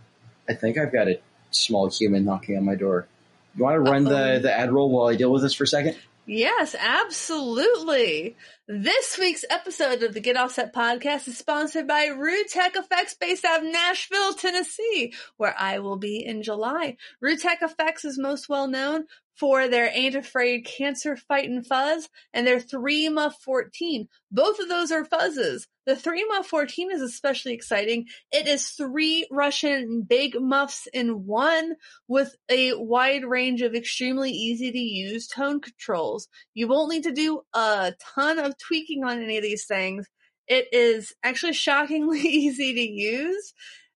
[0.48, 3.08] I think I've got a small human knocking on my door.
[3.56, 4.34] You want to run Uh-oh.
[4.36, 5.98] the, the ad roll while I deal with this for a second?
[6.28, 8.38] Yes, absolutely.
[8.68, 13.44] This week's episode of the Get Offset podcast is sponsored by Rude Tech Effects based
[13.44, 16.98] out of Nashville, Tennessee, where I will be in July.
[17.20, 19.06] Rude Tech Effects is most well known
[19.42, 24.08] for their Ain't Afraid Cancer Fightin' Fuzz and their 3MA 14.
[24.32, 25.64] Both of those are fuzzes.
[25.88, 28.06] The 3MuF-14 is especially exciting.
[28.32, 31.74] It is three Russian big muffs in one
[32.08, 36.28] with a wide range of extremely easy to use tone controls.
[36.54, 40.06] You won't need to do a ton of tweaking on any of these things.
[40.48, 43.56] It is actually shockingly easy to use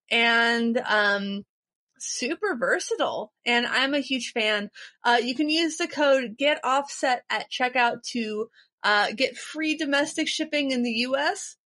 [0.09, 1.43] and um,
[1.99, 3.31] super versatile.
[3.45, 4.69] And I'm a huge fan.
[5.03, 8.49] Uh, you can use the code Get Offset at checkout to
[8.83, 11.57] uh, get free domestic shipping in the U.S.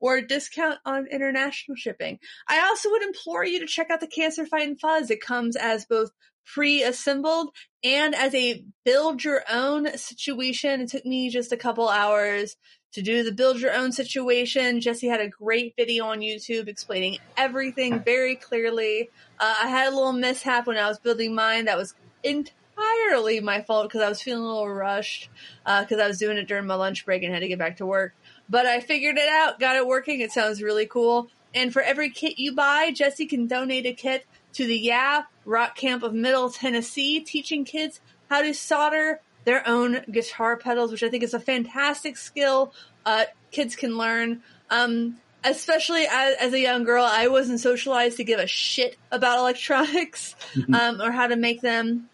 [0.00, 2.18] or a discount on international shipping.
[2.48, 5.10] I also would implore you to check out the Cancer Fighting Fuzz.
[5.10, 6.10] It comes as both
[6.46, 7.50] pre-assembled
[7.84, 10.80] and as a build your own situation.
[10.80, 12.56] It took me just a couple hours
[12.92, 14.80] to do the build your own situation.
[14.80, 19.10] Jesse had a great video on YouTube explaining everything very clearly.
[19.38, 23.62] Uh, I had a little mishap when I was building mine that was entirely my
[23.62, 25.28] fault because I was feeling a little rushed
[25.64, 27.86] because I was doing it during my lunch break and had to get back to
[27.86, 28.14] work.
[28.48, 30.20] But I figured it out, got it working.
[30.20, 31.28] It sounds really cool.
[31.54, 35.76] And for every kit you buy, Jesse can donate a kit to the Yeah Rock
[35.76, 39.20] Camp of Middle Tennessee, teaching kids how to solder
[39.50, 42.72] their own guitar pedals, which I think is a fantastic skill
[43.04, 44.42] uh, kids can learn.
[44.70, 49.40] Um, especially as, as a young girl, I wasn't socialized to give a shit about
[49.40, 50.36] electronics
[50.72, 52.08] um, or how to make them.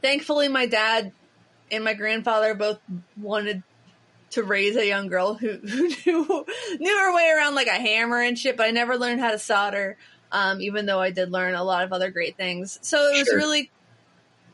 [0.00, 1.12] Thankfully, my dad
[1.70, 2.80] and my grandfather both
[3.20, 3.62] wanted
[4.30, 6.46] to raise a young girl who, who knew,
[6.78, 9.38] knew her way around like a hammer and shit, but I never learned how to
[9.38, 9.98] solder,
[10.32, 12.78] um, even though I did learn a lot of other great things.
[12.80, 13.36] So it was Sure.
[13.36, 13.70] really,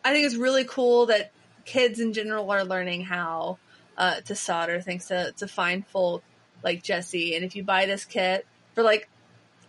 [0.04, 1.30] I think it's really cool that
[1.66, 3.58] kids in general are learning how
[3.98, 6.22] uh, to solder thanks to, to fine folk
[6.62, 7.34] like Jesse.
[7.34, 9.08] And if you buy this kit for like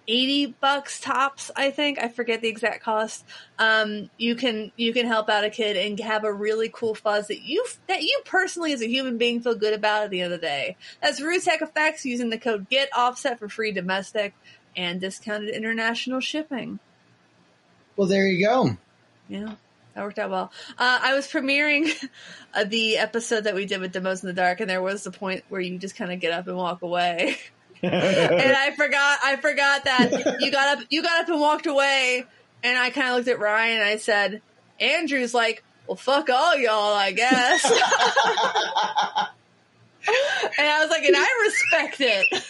[0.07, 3.25] 80 bucks tops, I think, I forget the exact cost,
[3.59, 7.27] um, you can, you can help out a kid and have a really cool fuzz
[7.27, 10.33] that you, that you personally as a human being feel good about at the end
[10.33, 10.77] of the day.
[11.01, 14.33] That's Rude Tech Effects using the code GET OFFSET for free domestic
[14.77, 16.79] and discounted international shipping.
[17.97, 18.77] Well, there you go.
[19.27, 19.55] Yeah,
[19.97, 20.51] that worked out well.
[20.77, 21.91] Uh, I was premiering
[22.53, 25.09] uh, the episode that we did with Demos in the Dark, and there was the
[25.11, 27.37] point where you just kind of get up and walk away.
[27.81, 32.25] and I forgot, I forgot that you got up, you got up and walked away,
[32.63, 34.41] and I kind of looked at Ryan and I said,
[34.79, 37.73] "Andrew's like, well, fuck all y'all, I guess." and
[40.59, 42.43] I was like, and I respect it.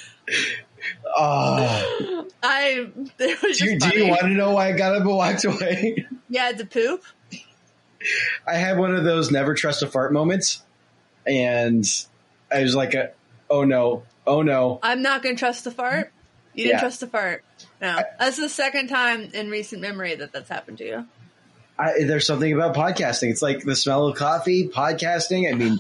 [1.16, 2.24] Ah.
[2.44, 6.06] I do, you, do you want to know why I got up and walked away?
[6.30, 7.04] Yeah, to poop.
[8.46, 10.64] I had one of those never trust a fart moments,
[11.26, 11.86] and
[12.52, 13.12] I was like, a,
[13.50, 16.12] "Oh no, oh no." I'm not going to trust the fart.
[16.54, 16.80] You didn't Yeah.
[16.82, 17.44] trust the fart.
[17.82, 21.06] No, that's the second time in recent memory that that's happened to you.
[21.80, 23.30] I, there's something about podcasting.
[23.30, 25.48] It's like the smell of coffee, podcasting.
[25.48, 25.80] I mean,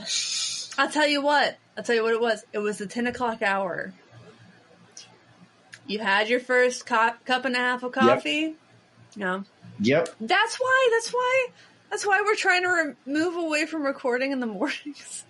[0.77, 1.57] I'll tell you what.
[1.75, 2.45] I'll tell you what it was.
[2.53, 3.93] It was the ten o'clock hour.
[5.87, 8.55] You had your first co- cup and a half of coffee.
[9.15, 9.43] No,
[9.79, 10.09] yep.
[10.21, 10.89] that's why.
[10.93, 11.47] That's why.
[11.89, 15.23] That's why we're trying to re- move away from recording in the mornings.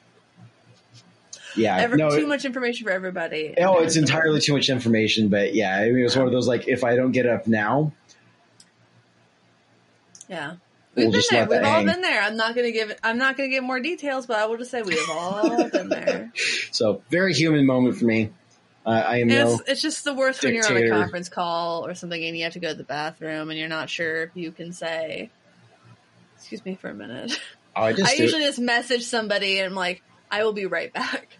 [1.55, 3.55] Yeah, Ever, no, too it- much information for everybody.
[3.59, 6.47] Oh, it's entirely too much information, but yeah, I mean, it was one of those
[6.47, 7.91] like, if I don't get up now,
[10.29, 10.55] Yeah.
[10.95, 11.45] We'll We've been just there.
[11.47, 11.85] We've all hang.
[11.85, 12.21] been there.
[12.21, 14.81] I'm not gonna give I'm not gonna give more details, but I will just say
[14.81, 16.31] we have all been there.
[16.71, 18.31] so very human moment for me.
[18.83, 21.85] Uh, I am no, it's, it's just the worst when you're on a conference call
[21.85, 24.29] or something and you have to go to the bathroom and you're not sure if
[24.33, 25.29] you can say,
[26.49, 27.37] "Excuse me for a minute."
[27.75, 31.37] I just I usually just message somebody and I'm like, "I will be right back."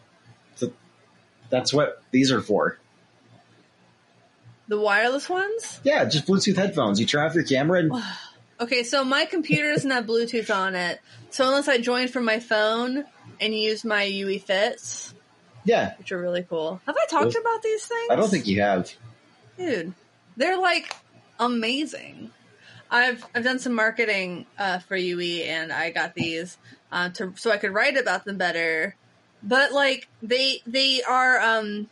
[1.49, 2.77] that's what these are for.
[4.67, 5.79] The wireless ones.
[5.81, 6.99] Yeah, just Bluetooth headphones.
[6.99, 7.91] You turn off your camera and
[8.59, 12.39] Okay, so my computer doesn't have Bluetooth on it, so unless I join from my
[12.39, 13.05] phone
[13.39, 15.13] and use my UE Fits,
[15.63, 16.81] yeah, which are really cool.
[16.85, 18.07] Have I talked Well, about these things?
[18.09, 18.91] I don't think you have.
[19.57, 19.93] dude
[20.37, 20.95] they're like
[21.39, 22.31] amazing
[22.89, 26.57] i've i've done some marketing uh, for ue and i got these
[26.91, 28.95] uh, to so i could write about them better.
[29.43, 31.89] But like they they are um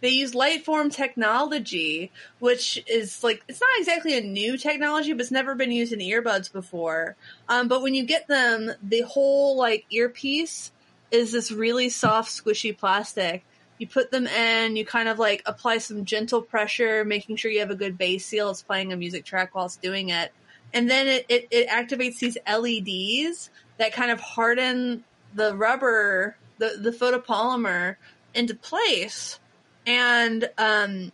[0.00, 5.20] they use light form technology which is like it's not exactly a new technology but
[5.20, 7.16] it's never been used in earbuds before.
[7.48, 10.72] Um but when you get them the whole like earpiece
[11.10, 13.44] is this really soft squishy plastic
[13.78, 17.60] You put them in, you kind of like apply some gentle pressure, making sure you
[17.60, 18.50] have a good bass seal.
[18.50, 20.32] It's playing a music track while it's doing it.
[20.72, 26.78] And then it, it, it activates these LEDs that kind of harden the rubber, the,
[26.80, 27.96] the photopolymer
[28.34, 29.38] into place.
[29.86, 31.12] And um,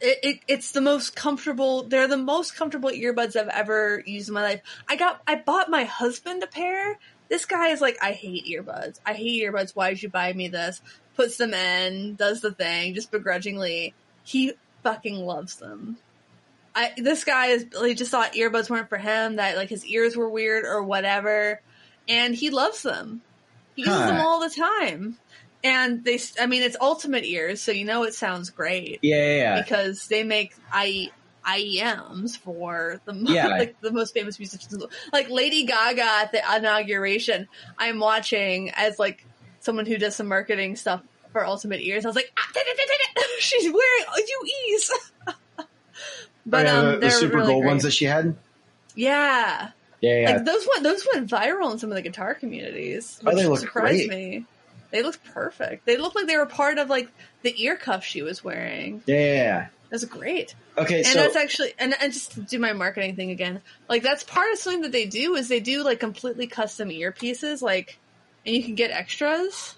[0.00, 1.84] it, it, it's the most comfortable.
[1.84, 4.60] They're the most comfortable earbuds I've ever used in my life.
[4.88, 6.98] I got, I bought my husband a pair.
[7.28, 9.00] This guy is like, I hate earbuds.
[9.06, 9.74] I hate earbuds.
[9.74, 10.82] Why did you buy me this?
[11.16, 13.94] Puts them in, does the thing, just begrudgingly.
[14.24, 15.98] He fucking loves them.
[16.74, 19.36] I this guy is he just thought earbuds weren't for him.
[19.36, 21.60] That like his ears were weird or whatever,
[22.08, 23.20] and he loves them.
[23.74, 24.06] He uses Huh.
[24.08, 25.18] them all the time.
[25.64, 29.36] And they, I mean, it's ultimate ears, so you know it sounds great Yeah, yeah,
[29.36, 29.62] yeah.
[29.62, 31.10] because they make I
[31.46, 33.46] IEMs for the Yeah.
[33.58, 37.48] like the most famous musicians, like Lady Gaga at the inauguration.
[37.78, 39.24] I'm watching as like
[39.62, 42.04] someone who does some marketing stuff for Ultimate Ears.
[42.04, 42.60] I was like, ah,
[43.38, 44.90] she's wearing UEs.
[46.46, 47.68] but Oh, yeah, um, the, the they're super really gold great.
[47.70, 48.36] ones that she had.
[48.94, 49.70] yeah,
[50.00, 50.30] Yeah, yeah.
[50.36, 53.20] like those went those went viral in some of the guitar communities.
[53.22, 54.10] Oh, Which they look surprised great.
[54.10, 54.44] me.
[54.90, 55.86] They looked perfect.
[55.86, 57.08] They looked like they were part of like
[57.42, 59.02] the ear cuff she was wearing.
[59.06, 59.66] yeah, yeah, yeah.
[59.66, 60.54] It was great.
[60.78, 64.02] Okay, And so that's actually, and, and just to do my marketing thing again, like
[64.02, 67.98] that's part of something that they do is they do like completely custom earpieces, like,
[68.46, 69.76] and you can get extras.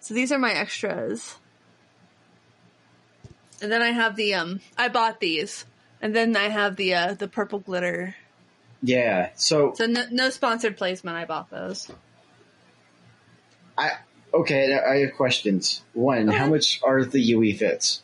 [0.00, 1.36] So these are my extras.
[3.60, 5.64] And then I have the um, I bought these,
[6.00, 8.14] and then I have the uh, the purple glitter.
[8.82, 11.16] yeah, so So no, no sponsored placement.
[11.16, 11.90] I bought those.
[13.76, 13.92] I
[14.32, 14.78] okay.
[14.78, 15.82] I have questions.
[15.92, 16.38] One, Okay.
[16.38, 18.02] how much are the UE fits?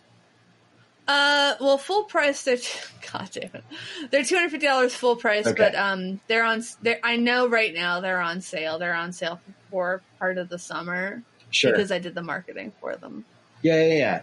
[1.07, 2.43] Uh, well, full price.
[2.45, 2.57] They're
[3.13, 3.65] God damn it,
[4.11, 5.57] they're two hundred fifty dollars full price, Okay.
[5.57, 6.63] but um, they're on.
[6.83, 8.79] They're, I know right now they're on sale.
[8.79, 9.39] They're on sale
[9.71, 11.73] for part of the summer Sure.
[11.73, 13.25] because I did the marketing for them.
[13.63, 14.21] yeah, yeah, yeah.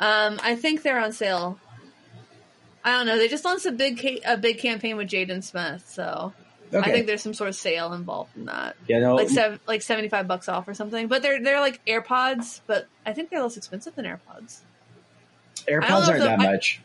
[0.00, 1.58] Um, I think they're on sale.
[2.84, 3.16] I don't know.
[3.18, 6.32] They just launched a big ca- a big campaign with Jaden Smith, so
[6.72, 6.90] Okay.
[6.90, 9.14] I think there's some sort of sale involved in that, yeah, no.
[9.14, 11.08] like sev- like seventy five bucks off or something.
[11.08, 14.58] But they're they're like AirPods, but I think they're less expensive than AirPods.
[15.68, 16.80] AirPods aren't that I- much.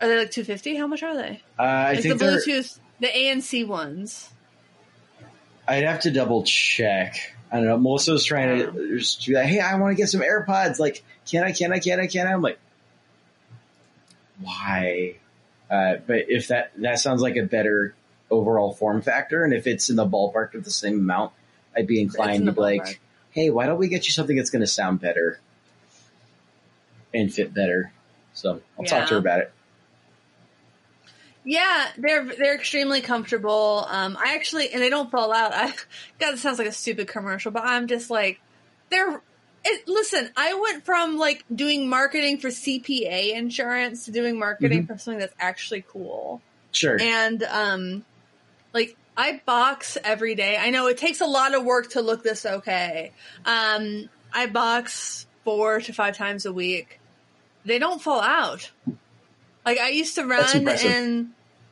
[0.00, 0.74] Are they like two fifty?
[0.74, 1.40] How much are they?
[1.56, 2.24] Uh, I like think the.
[2.24, 4.28] Bluetooth, the ANC ones.
[5.66, 7.36] I'd have to double check.
[7.52, 7.78] I don't know.
[7.78, 10.80] Melissa was trying to just be like, "Hey, I want to get some AirPods.
[10.80, 11.52] Like, can I?
[11.52, 11.78] Can I?
[11.78, 12.08] Can I?
[12.08, 12.58] Can I?" I'm like,
[14.40, 15.16] "Why?"
[15.70, 17.94] Uh, but if that that sounds like a better
[18.28, 21.32] overall form factor, and if it's in the ballpark of the same amount,
[21.76, 23.00] I'd be inclined to be like,
[23.30, 25.38] "Hey, why don't we get you something that's going to sound better
[27.14, 27.92] and fit better?"
[28.34, 29.52] So I'll talk to her about it.
[31.44, 33.86] Yeah, they're they're extremely comfortable.
[33.88, 35.52] Um, I actually, and they don't fall out.
[35.54, 35.72] I
[36.18, 38.40] God, it sounds like a stupid commercial, but I'm just like,
[38.90, 39.20] they're.
[39.64, 44.98] It, listen, I went from like doing marketing for CPA insurance to doing marketing for
[44.98, 46.42] something that's actually cool.
[46.72, 47.00] Sure.
[47.00, 48.04] And um,
[48.74, 50.56] like I box every day.
[50.56, 53.12] I know it takes a lot of work to look this okay.
[53.44, 56.98] Um, I box four to five times a week.
[57.64, 58.70] They don't fall out.
[59.64, 61.30] Like I used to run and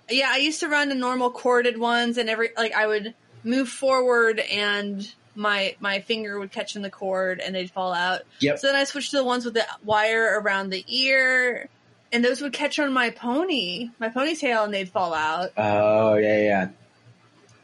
[0.09, 3.69] yeah, I used to run the normal corded ones and every like I would move
[3.69, 8.23] forward and my my finger would catch in the cord and they'd fall out.
[8.41, 8.59] Yep.
[8.59, 11.69] So then I switched to the ones with the wire around the ear
[12.13, 15.51] and those would catch on my pony, my ponytail and they'd fall out.
[15.57, 16.69] Oh yeah, yeah.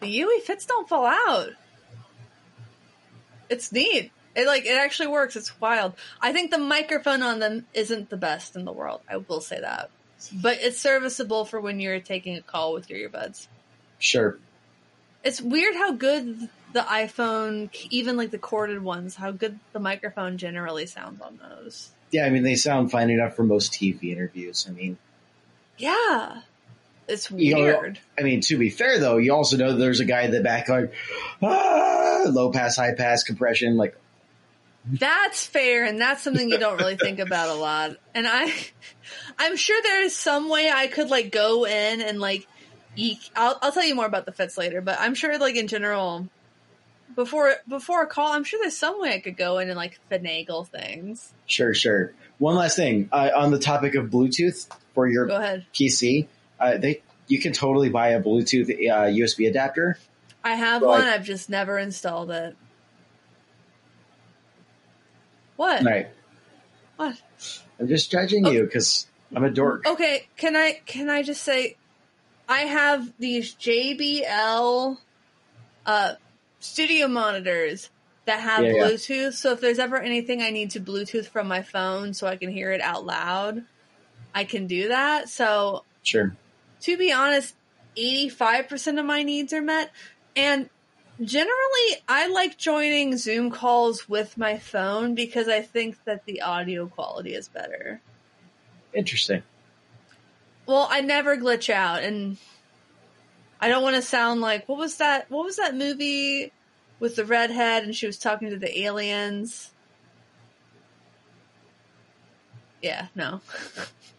[0.01, 1.51] The UE fits don't fall out.
[3.49, 4.11] It's neat.
[4.37, 5.35] It like it actually works.
[5.35, 5.95] It's wild.
[6.21, 9.01] I think the microphone on them isn't the best in the world.
[9.11, 9.91] I will say that.
[10.33, 13.49] But it's serviceable for when you're taking a call with your earbuds.
[13.99, 14.39] Sure.
[15.25, 20.37] It's weird how good the iPhone, even like the corded ones, how good the microphone
[20.37, 21.91] generally sounds on those.
[22.11, 24.67] Yeah, I mean they sound fine enough for most TV interviews.
[24.69, 24.99] I mean,
[25.79, 26.43] Yeah.
[27.09, 28.01] It's You know, weird.
[28.19, 30.69] I mean, to be fair though, you also know there's a guy in the back
[30.69, 30.93] like
[31.43, 33.77] ah, low pass, high pass, compression.
[33.77, 33.97] Like,
[34.89, 37.97] That's fair, and that's something you don't really think about a lot.
[38.15, 38.53] And I,
[39.39, 42.47] I'm sure there is some way I could like go in and like
[42.95, 43.19] eke.
[43.35, 46.29] I'll, I'll tell you more about the fits later, but I'm sure like in general,
[47.15, 49.99] before before a call, I'm sure there's some way I could go in and like
[50.11, 51.33] finagle things.
[51.47, 52.13] sure, sure.
[52.39, 55.67] One last thing uh, on the topic of Bluetooth for your Go ahead.
[55.75, 56.27] PC,
[56.61, 59.99] uh, they you can totally buy a Bluetooth uh, USB adapter.
[60.45, 61.01] I have I- one.
[61.03, 62.57] I've just never installed it.
[65.57, 65.83] What?
[65.85, 66.09] Right.
[66.97, 67.17] What?
[67.79, 68.51] I'm just judging Oh.
[68.51, 69.87] you because I'm a dork.
[69.87, 71.77] Okay, can I can I just say
[72.49, 74.97] I have these JBL
[75.85, 76.15] uh
[76.61, 77.91] studio monitors
[78.25, 78.83] that have Yeah, yeah.
[78.89, 79.35] Bluetooth.
[79.35, 82.51] So if there's ever anything I need to Bluetooth from my phone so I can
[82.51, 83.63] hear it out loud,
[84.35, 85.29] I can do that.
[85.29, 86.35] So Sure.
[86.83, 87.55] to be honest,
[87.97, 89.91] 85% of my needs are met.
[90.35, 90.69] And
[91.23, 96.87] generally, I like joining Zoom calls with my phone because I think that the audio
[96.87, 98.01] quality is better.
[98.95, 99.43] Interesting.
[100.67, 102.37] Well, I never glitch out and
[103.61, 106.53] I don't want to sound like what was that what was that movie
[106.99, 109.71] with the redhead and she was talking to the aliens?
[112.83, 113.41] Yeah, no.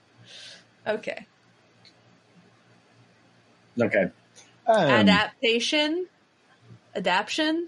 [0.88, 1.26] okay.
[3.80, 4.10] Okay.
[4.66, 6.08] Um, Adaptation?
[6.98, 7.68] Adaption?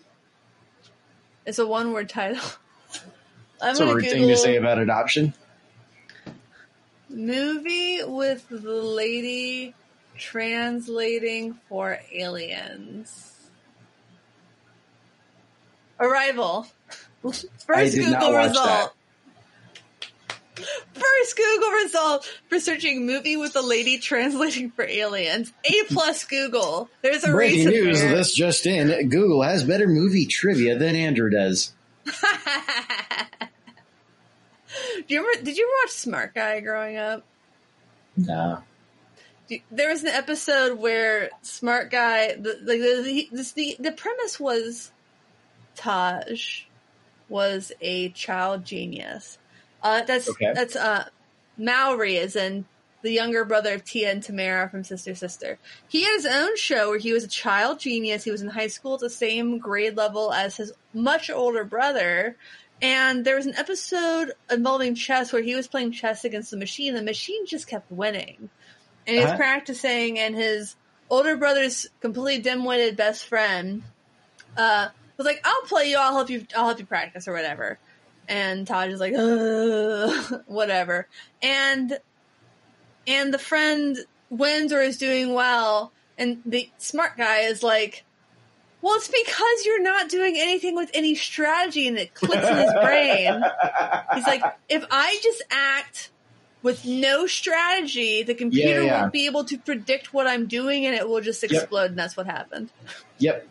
[1.46, 2.42] It's a one word title.
[3.62, 5.36] I'm That's a weird thing to say about adoption.
[7.10, 9.76] movie with the lady
[10.18, 13.36] translating for aliens.
[16.00, 16.66] Arrival.
[17.22, 18.96] First I did not Google result.
[20.94, 25.54] First Google result for searching movie with a lady translating for aliens.
[25.66, 26.90] A plus Google.
[27.02, 28.16] There's a Breaking news, there.
[28.16, 29.10] this just in.
[29.10, 31.74] Google has better movie trivia than Andrew does.
[35.08, 37.26] Do you ever, did you ever watch Smart Guy growing up?
[38.16, 38.62] No.
[39.72, 44.92] There was an episode where Smart Guy, the like the the, the the premise was
[45.76, 46.66] Taj
[47.30, 49.39] was a child genius.
[49.82, 50.54] Uh, that's Okay.
[50.54, 51.06] that's uh
[51.58, 52.66] Mowry is in
[53.02, 55.58] the younger brother of Tia and Tamara from Sister Sister.
[55.88, 58.24] He had his own show where he was a child genius.
[58.26, 62.36] He was in high school at the same grade level as his much older brother.
[62.82, 66.94] And there was an episode involving chess where he was playing chess against the machine.
[66.94, 68.50] The machine just kept winning.
[69.08, 69.38] And he was Uh-huh.
[69.38, 70.76] practicing, and his
[71.10, 73.84] older brother's completely dim-witted best friend
[74.58, 75.98] uh, was like, "I'll play you.
[75.98, 76.46] I'll help you.
[76.56, 77.80] I'll help you practice or whatever."
[78.30, 79.14] And Taj is like,
[80.46, 81.08] whatever.
[81.42, 82.00] And
[83.08, 83.98] and the friend
[84.30, 88.06] wins or is doing well, and the smart guy is like,
[88.82, 92.72] "Well, it's because you're not doing anything with any strategy," and it clicks in his
[92.74, 93.44] brain.
[94.14, 96.12] He's like, "If I just act."
[96.62, 99.00] With no strategy, the computer yeah.
[99.00, 101.52] won't be able to predict what I'm doing and it will just Yep.
[101.54, 102.70] explode, and that's what happened.
[103.20, 103.48] Yep.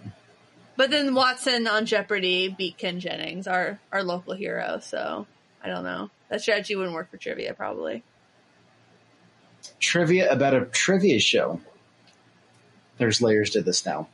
[0.79, 4.79] But then Watson on Jeopardy beat Ken Jennings, our our local hero.
[4.81, 5.27] So
[5.61, 6.09] I don't know.
[6.29, 8.05] That strategy wouldn't work for trivia, probably.
[9.81, 11.61] Trivia about a trivia show.
[12.97, 14.09] There's layers to this now.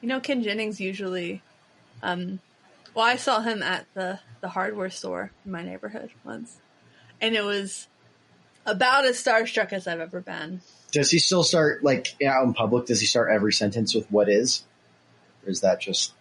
[0.00, 1.42] You know, Ken Jennings usually.
[2.04, 2.38] Um,
[2.94, 6.60] well, I saw him at the the hardware store in my neighborhood once,
[7.20, 7.88] and it was
[8.64, 10.60] about as starstruck as I've ever been.
[10.92, 12.86] Does he still start like out in public?
[12.86, 14.62] Does he start every sentence with "what is"?
[15.44, 16.12] Or is that just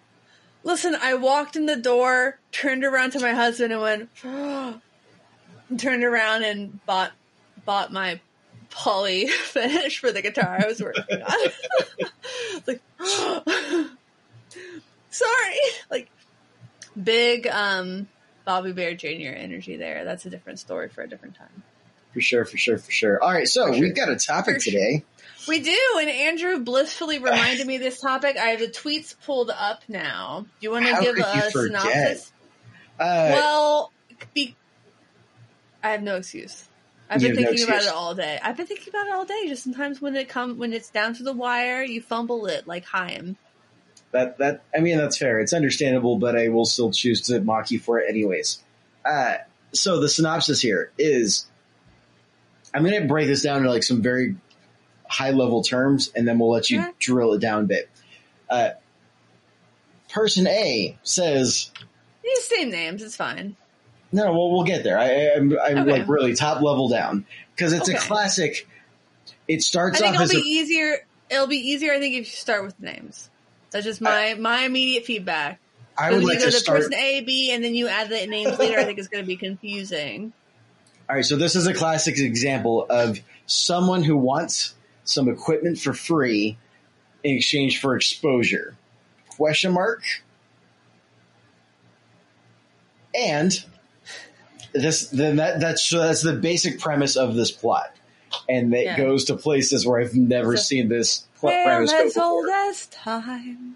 [0.64, 4.82] Listen, I walked in the door, turned around to my husband, and went, and
[5.80, 7.12] turned around and bought
[7.66, 8.20] bought my
[8.70, 11.38] poly finish for the guitar I was working on.
[12.68, 12.82] Like,
[15.10, 15.60] sorry,
[15.90, 16.10] like
[17.02, 18.08] big um,
[18.46, 19.34] Bobby Bear Jr.
[19.36, 20.06] energy there.
[20.06, 21.64] That's a different story for a different time.
[22.14, 23.24] for sure, for sure, for sure?
[23.24, 23.82] All right, so sure.
[23.82, 25.02] we've got a topic For sure.
[25.48, 28.38] We do, and Andrew blissfully reminded me of this topic.
[28.38, 30.42] I have the tweets pulled up now.
[30.42, 32.32] Do you want to How give a synopsis?
[33.00, 33.92] Uh, well,
[34.34, 34.56] be,
[35.84, 36.68] I have no excuse.
[37.10, 37.94] I've been have no thinking about excuse.
[37.94, 38.40] it all day.
[38.42, 39.48] I've been thinking about it all day.
[39.48, 42.86] Just sometimes when it come when it's down to the wire, you fumble it like
[42.86, 43.38] Chaim.
[44.12, 45.40] that that I mean that's fair.
[45.40, 48.64] It's understandable, but I will still choose to mock you for it anyways.
[49.04, 49.36] Uh,
[49.74, 51.46] so the synopsis here is
[52.74, 54.36] I'm going to break this down to like some very
[55.12, 56.94] high level terms, and then we'll let you Sure.
[57.00, 57.90] drill it down a bit.
[58.50, 58.72] Uh,
[60.10, 61.72] person A says,
[62.24, 63.02] You name names.
[63.04, 63.56] It's fine.
[64.12, 64.98] "No, well, we'll get there.
[64.98, 65.92] I, I'm, I'm Okay.
[65.92, 68.68] like really top level down because it's a classic.
[69.48, 70.00] It starts.
[70.02, 70.98] I think off it'll be a, easier.
[71.30, 71.94] It'll be easier.
[71.94, 73.30] I think if you start with names.
[73.72, 75.60] That's just my my immediate feedback.
[75.98, 76.78] I would you like go to to start.
[76.80, 79.28] person A, B, and then you add the names later, I think it's going to
[79.28, 80.34] be confusing.
[81.10, 84.74] All right, so this is a classic example of someone who wants
[85.12, 86.58] some equipment for free
[87.24, 88.76] in exchange for exposure.
[89.30, 90.04] Question mark.
[93.14, 93.52] And
[94.74, 97.94] this then that that's that's the basic premise of this plot.
[98.48, 98.98] And it Yeah.
[98.98, 102.86] goes to places where I've never So- seen this plot premise go as old as
[102.88, 103.76] time,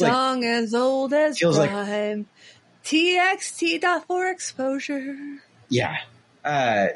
[0.00, 2.26] like- song as old as feels like- time.
[2.84, 5.16] TXT dot for exposure.
[5.68, 5.96] Yeah.
[6.44, 6.88] Uh,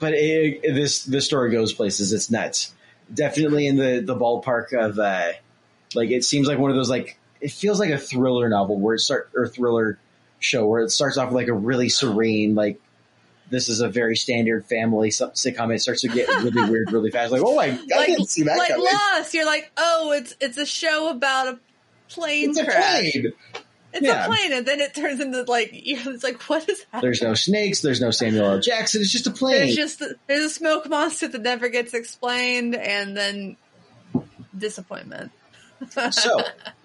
[0.00, 2.12] but it- this this story goes places.
[2.14, 2.72] It's nuts.
[3.12, 5.32] Definitely in the the ballpark of uh,
[5.94, 8.94] like it seems like one of those like it feels like a thriller novel where
[8.94, 9.98] it start or thriller
[10.40, 12.80] show where it starts off with like a really serene like
[13.50, 15.74] this is a very standard family sitcom.
[15.74, 17.32] It starts to get really weird really fast.
[17.32, 18.84] Like, oh my, I like, didn't see that like coming.
[18.84, 19.32] Lost.
[19.32, 21.58] You're like, oh, it's it's a show about a
[22.08, 23.12] plane It's a crash.
[23.12, 23.32] plane.
[23.92, 24.24] It's Yeah.
[24.24, 27.00] a plane, and then it turns into like it's like what is happening?
[27.02, 27.80] There's no snakes.
[27.80, 28.60] There's no Samuel L.
[28.60, 29.00] Jackson.
[29.00, 29.56] It's just a plane.
[29.62, 33.56] There's just there's a smoke monster that never gets explained, and then
[34.56, 35.32] disappointment.
[36.10, 36.40] so,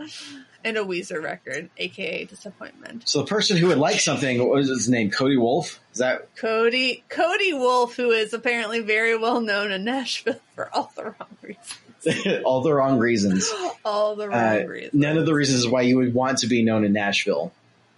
[0.63, 3.07] and a Weezer record, aka disappointment.
[3.09, 5.09] so the person who would like something, what was his name?
[5.09, 5.79] Cody Wolf.
[5.93, 10.91] Is that Cody Cody Wolf, who is apparently very well known in Nashville for all
[10.95, 11.79] the wrong reasons.
[12.45, 13.51] all the wrong reasons?
[13.85, 14.93] All the wrong Uh, reasons.
[14.93, 17.51] none of the reasons why you would want to be known in Nashville.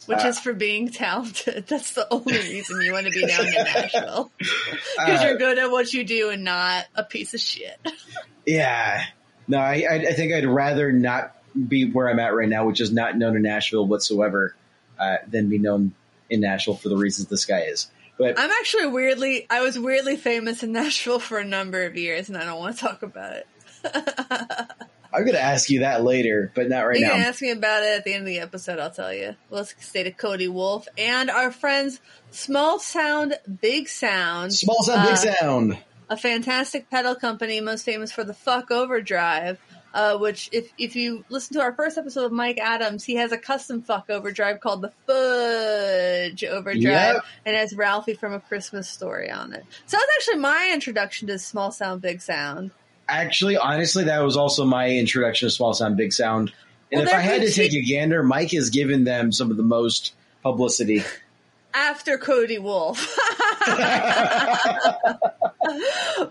[0.07, 1.65] Which uh, is for being talented.
[1.69, 4.31] That's the only reason you want to be known in Nashville.
[4.37, 7.77] Because Uh, you're good at what you do and not a piece of shit.
[8.45, 9.03] Yeah.
[9.47, 11.35] No, I, I, I think I'd rather not
[11.67, 14.55] be where I'm at right now, which is not known in Nashville whatsoever,
[14.99, 15.93] uh, than be known
[16.29, 17.87] in Nashville for the reasons this guy is.
[18.17, 22.29] But I'm actually weirdly, I was weirdly famous in Nashville for a number of years,
[22.29, 23.47] and I don't want to talk about it.
[25.13, 27.11] I'm going to ask you that later, but not right you now.
[27.13, 28.79] can ask me about it at the end of the episode.
[28.79, 29.35] I'll tell you.
[29.49, 35.13] Let's stay to Cody Wolf and our friends Small Sound, Big Sound, Small sound, big
[35.13, 35.77] Uh, sound.
[36.09, 39.57] a fantastic pedal company most famous for the Fuck Overdrive.
[39.93, 43.31] Uh, which, if if you listen to our first episode of Mike Adams, he has
[43.31, 46.83] a custom fuck overdrive called the Fudge Overdrive,
[47.15, 47.25] Yep.
[47.45, 49.63] and it has Ralphie from A Christmas Story on it.
[49.85, 52.71] So that's actually my introduction to Small Sound, Big Sound.
[53.07, 56.51] Actually, honestly, that was also my introduction to small sound, big sound.
[56.91, 59.57] And Well, if I had to take a gander, Mike has given them some of
[59.57, 61.03] the most publicity.
[61.75, 63.17] after Cody Wolf.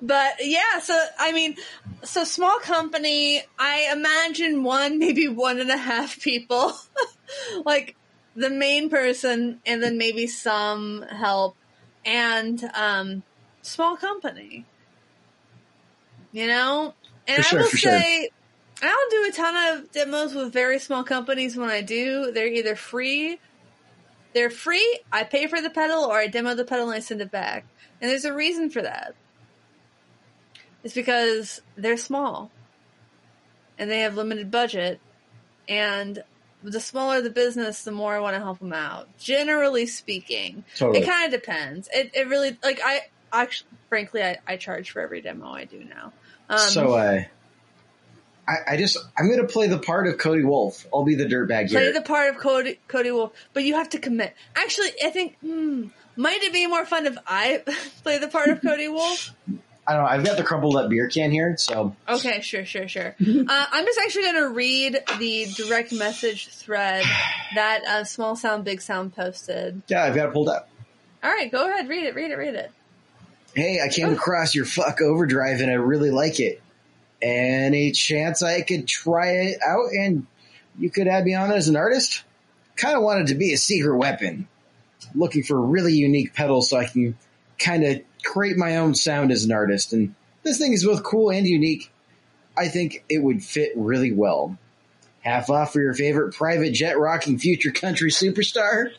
[0.02, 1.56] but yeah, so I mean,
[2.02, 6.72] so small company, I imagine one, maybe one and a half people,
[7.64, 7.94] like
[8.34, 11.56] the main person, and then maybe some help,
[12.04, 13.22] and um,
[13.62, 14.64] small company.
[16.34, 16.92] You know,
[17.26, 17.98] and For I will for sure.
[17.98, 18.28] say.
[18.82, 21.56] I don't do a ton of demos with very small companies.
[21.56, 23.38] When I do, they're either free
[24.34, 25.00] they're free.
[25.10, 27.64] I pay for the pedal or I demo the pedal and I send it back.
[28.00, 29.14] And there's a reason for that.
[30.82, 32.50] It's because they're small
[33.78, 35.00] and they have limited budget.
[35.68, 36.22] And
[36.62, 39.16] the smaller the business, the more I want to help them out.
[39.18, 40.98] Generally speaking, Totally.
[41.00, 41.88] it kind of depends.
[41.92, 45.82] It, it really, like, I actually, frankly, I, I charge for every demo I do
[45.84, 46.12] now.
[46.48, 47.22] Um, so, uh,
[48.46, 50.86] I, I just, I'm going to play the part of Cody Wolf.
[50.92, 53.98] I'll be the dirtbag play the part of Cody, Cody Wolf, but you have to
[53.98, 54.34] commit.
[54.54, 55.86] Actually, I think, hmm,
[56.16, 57.62] might it be more fun if I
[58.02, 59.32] play the part of Cody Wolf?
[59.86, 60.08] I don't know.
[60.08, 63.14] I've got the crumpled up beer can here, so Okay, sure, sure, sure.
[63.20, 67.04] Uh, I'm just actually going to read the direct message thread
[67.54, 69.82] that uh, Small Sound Big Sound posted.
[69.88, 70.70] yeah, I've got it pulled up.
[71.22, 72.70] All right, go ahead, read it, read it, read it.
[73.54, 74.12] Hey, I came oh.
[74.12, 76.60] across your fuck overdrive and I really like it.
[77.22, 80.26] Any chance I could try it out and
[80.78, 82.24] you could add me on as an artist?
[82.76, 84.48] Kind of wanted to be a secret weapon.
[85.14, 87.16] Looking for really unique pedals so I can
[87.58, 89.92] kind of create my own sound as an artist.
[89.92, 91.92] And this thing is both cool and unique.
[92.56, 94.58] I think it would fit really well.
[95.20, 98.90] Half off for your favorite private jet rocking future country superstar?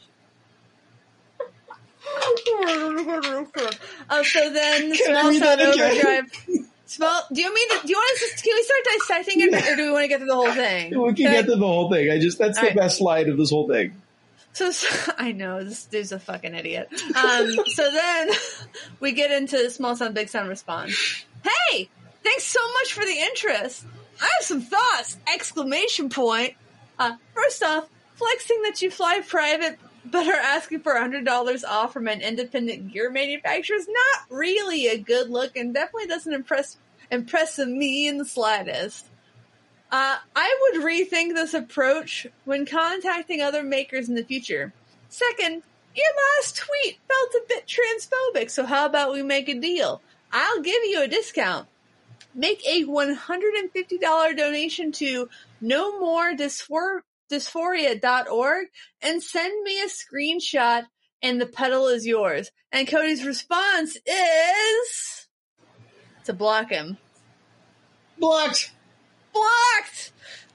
[4.10, 5.62] Oh, so then Small Sound?
[5.62, 6.26] Overdrive.
[6.88, 7.22] Small.
[7.34, 7.70] Do you mean?
[7.70, 8.36] To, do you want us?
[8.36, 8.82] To, can we start
[9.24, 11.00] dissecting it, or do we want to get through the whole thing?
[11.00, 12.12] We can Can I- get to the whole thing.
[12.12, 12.76] I just, that's the right.
[12.76, 14.00] best slide of this whole thing.
[14.54, 16.90] So, so I know this dude's a fucking idiot.
[17.16, 18.30] Um, so then
[19.00, 21.26] we get into small sound, big sound response.
[21.44, 21.90] Hey,
[22.24, 23.86] thanks so much for the interest.
[24.22, 25.18] I have some thoughts!
[25.34, 26.54] Exclamation point.
[26.98, 29.78] Uh, first off, flexing that you fly private,
[30.12, 34.88] but are asking for hundred dollars off from an independent gear manufacturer is not really
[34.88, 36.78] a good look, and definitely doesn't impress
[37.12, 39.08] impress me in the slightest.
[39.92, 44.74] Uh, I would rethink this approach when contacting other makers in the future.
[45.10, 45.64] Second,
[45.96, 50.02] your last tweet felt a bit transphobic, so how about we make a deal?
[50.32, 51.68] I'll give you a discount.
[52.34, 55.30] Make a $150 donation to
[55.62, 57.02] no more dysphor-
[57.32, 58.68] dysphoria.org
[59.02, 60.84] and send me a screenshot
[61.22, 62.52] and the pedal is yours.
[62.72, 65.28] And Cody's response is
[66.26, 66.98] to block him
[68.18, 68.72] Blocked.
[69.34, 70.12] blocked.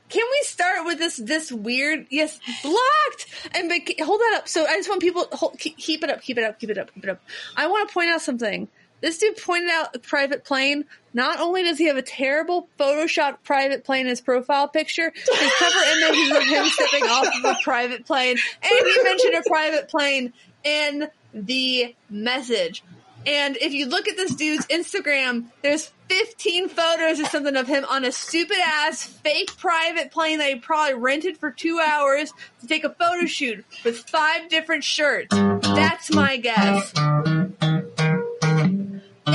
[0.09, 2.07] Can we start with this this weird?
[2.11, 3.27] Yes, blocked.
[3.55, 4.49] And but hold that up.
[4.49, 6.79] So I just want people hold, keep, keep it up, keep it up, keep it
[6.79, 7.21] up, keep it up.
[7.57, 8.69] I want to point out something.
[9.01, 10.85] This dude pointed out a private plane.
[11.15, 15.53] Not only does he have a terrible Photoshop private plane in his profile picture, his
[15.59, 19.43] cover image is of him stepping off of a private plane, and he mentioned a
[19.49, 20.33] private plane
[20.65, 22.83] in the message.
[23.27, 27.85] And if you look at this dude's Instagram, there's 15 photos or something of him
[27.85, 32.67] on a stupid ass fake private plane that he probably rented for two hours to
[32.67, 35.35] take a photo shoot with five different shirts.
[35.35, 36.93] That's my guess.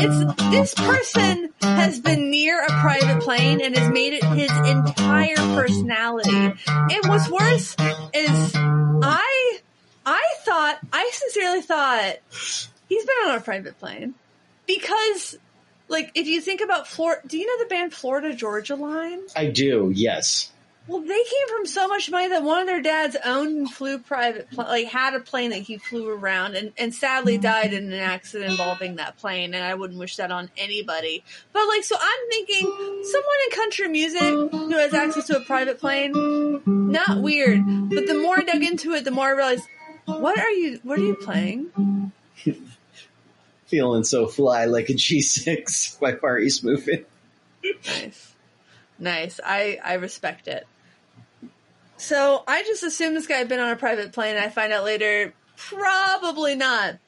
[0.08, 5.36] It's this person has been near a private plane and has made it his entire
[5.36, 6.54] personality.
[6.68, 7.76] And what's worse
[8.14, 9.60] is I
[10.06, 12.18] I thought I sincerely thought
[12.88, 14.14] he's been on a private plane
[14.68, 15.40] because
[15.88, 19.22] like if you think about Florida, do you know the band Florida Georgia Line?
[19.36, 19.92] I do.
[19.92, 20.52] Yes.
[20.88, 23.98] Well, they came from so much money that one of their dads owned and flew
[23.98, 27.42] private, pl- like had a plane that he flew around, and, and sadly mm-hmm.
[27.42, 29.56] died in an accident involving that plane.
[29.56, 31.24] And I wouldn't wish that on anybody.
[31.54, 32.66] But like, so I'm thinking
[33.04, 37.64] someone in country music who has access to a private plane, not weird.
[37.66, 39.68] But the more I dug into it, the more I realized,
[40.06, 40.80] what are you?
[40.84, 42.12] What are you playing?
[43.66, 47.08] Feeling so fly like a G6 by Far East Movement.
[47.88, 48.36] Nice.
[49.00, 49.40] Nice.
[49.44, 50.68] I, I respect it.
[52.06, 54.72] So I just assumed this guy had been on a private plane and I find
[54.72, 57.00] out later, probably not.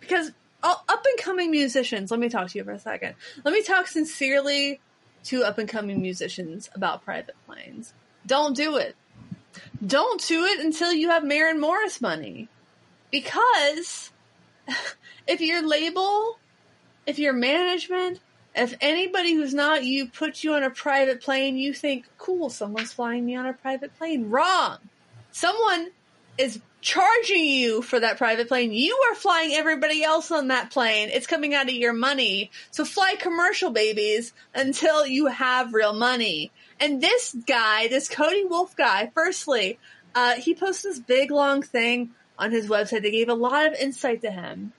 [0.00, 3.16] Because up and coming musicians, let me talk to you for a second.
[3.44, 4.80] Let me talk sincerely
[5.24, 7.92] to up and coming musicians about private planes.
[8.26, 8.96] Don't do it.
[9.86, 12.48] Don't do it until you have Maren Morris money.
[13.10, 14.10] Because
[15.26, 16.38] if your label,
[17.06, 18.20] if your management,
[18.54, 22.92] if anybody who's not you puts you on a private plane, you think, cool, someone's
[22.92, 24.30] flying me on a private plane.
[24.30, 24.78] Wrong.
[25.32, 25.90] Someone
[26.38, 28.70] is charging you for that private plane.
[28.70, 31.08] You are flying everybody else on that plane.
[31.10, 32.50] It's coming out of your money.
[32.70, 36.52] So fly commercial babies until you have real money.
[36.78, 39.78] And this guy, this Cody Wolf guy, firstly,
[40.14, 43.74] uh, he posted this big long thing on his website that gave a lot of
[43.74, 44.72] insight to him.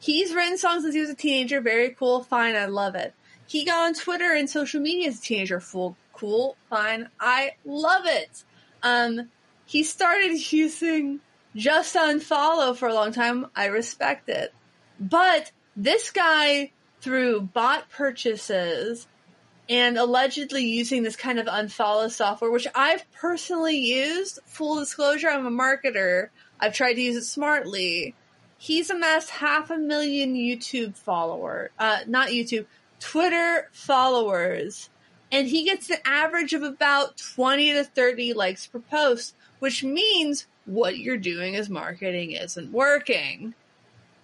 [0.00, 1.60] He's written songs since he was a teenager.
[1.60, 2.22] Very cool.
[2.22, 2.56] Fine.
[2.56, 3.14] I love it.
[3.46, 5.60] He got on Twitter and social media as a teenager.
[5.60, 6.56] Full cool.
[6.70, 7.08] Fine.
[7.18, 8.44] I love it.
[8.82, 9.28] Um,
[9.66, 11.20] he started using
[11.54, 13.46] just unfollow for a long time.
[13.56, 14.52] I respect it.
[15.00, 19.06] But this guy, through bot purchases
[19.68, 25.46] and allegedly using this kind of unfollow software, which I've personally used, full disclosure, I'm
[25.46, 26.28] a marketer.
[26.58, 28.14] I've tried to use it smartly
[28.58, 32.66] he's amassed half a million YouTube followers, uh, not YouTube,
[33.00, 34.90] Twitter followers.
[35.30, 40.46] And he gets an average of about 20 to 30 likes per post, which means
[40.64, 43.54] what you're doing as marketing isn't working.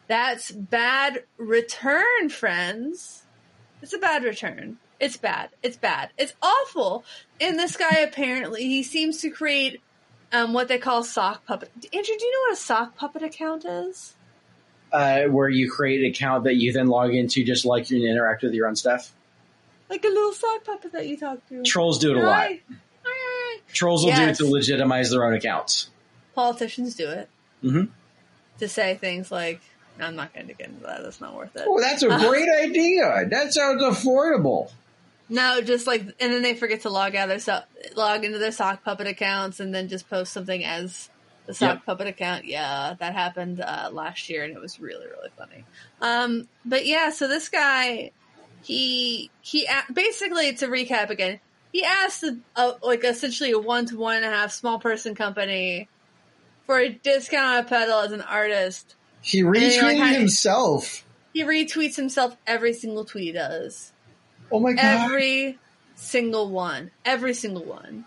[0.08, 3.22] That's bad return, friends.
[3.82, 4.78] It's a bad return.
[4.98, 5.50] It's bad.
[5.62, 6.10] It's bad.
[6.16, 7.04] It's awful.
[7.40, 9.80] And this guy apparently, he seems to create
[10.32, 11.70] um, what they call sock puppet.
[11.92, 14.14] Andrew, do you know what a sock puppet account is?
[14.94, 18.42] Uh, where you create an account that you then log into just like you interact
[18.42, 19.12] with your own stuff.
[19.90, 21.62] Like a little sock puppet that you talk to.
[21.64, 22.50] Trolls do it a lot.
[23.72, 24.38] Trolls will Yes.
[24.38, 25.88] do it to legitimize their own accounts.
[26.34, 27.28] Politicians do it
[27.62, 27.88] Mhm.
[28.60, 29.60] to say things like,
[30.00, 31.02] "I'm not going to get into that.
[31.02, 33.26] That's not worth it." Oh, that's a great idea.
[33.28, 34.70] That sounds affordable.
[35.28, 37.62] No, just like, and then they forget to log out their so-
[37.96, 41.08] log into their sock puppet accounts, and then just post something as
[41.46, 41.86] the sock Yep.
[41.86, 42.44] puppet account.
[42.44, 45.64] Yeah, that happened uh, last year, and it was really really funny.
[46.00, 48.12] Um, but yeah, so this guy,
[48.62, 51.40] he he basically to recap again,
[51.72, 55.14] he asked a, a, like essentially a one to one and a half small person
[55.14, 55.88] company
[56.66, 58.96] for a discount on a pedal as an artist.
[59.22, 61.04] He you're like, retweeted himself.
[61.32, 63.92] He retweets himself every single tweet he does.
[64.52, 65.10] Oh my god!
[65.10, 65.58] Every
[65.96, 66.90] single one.
[67.04, 68.04] Every single one.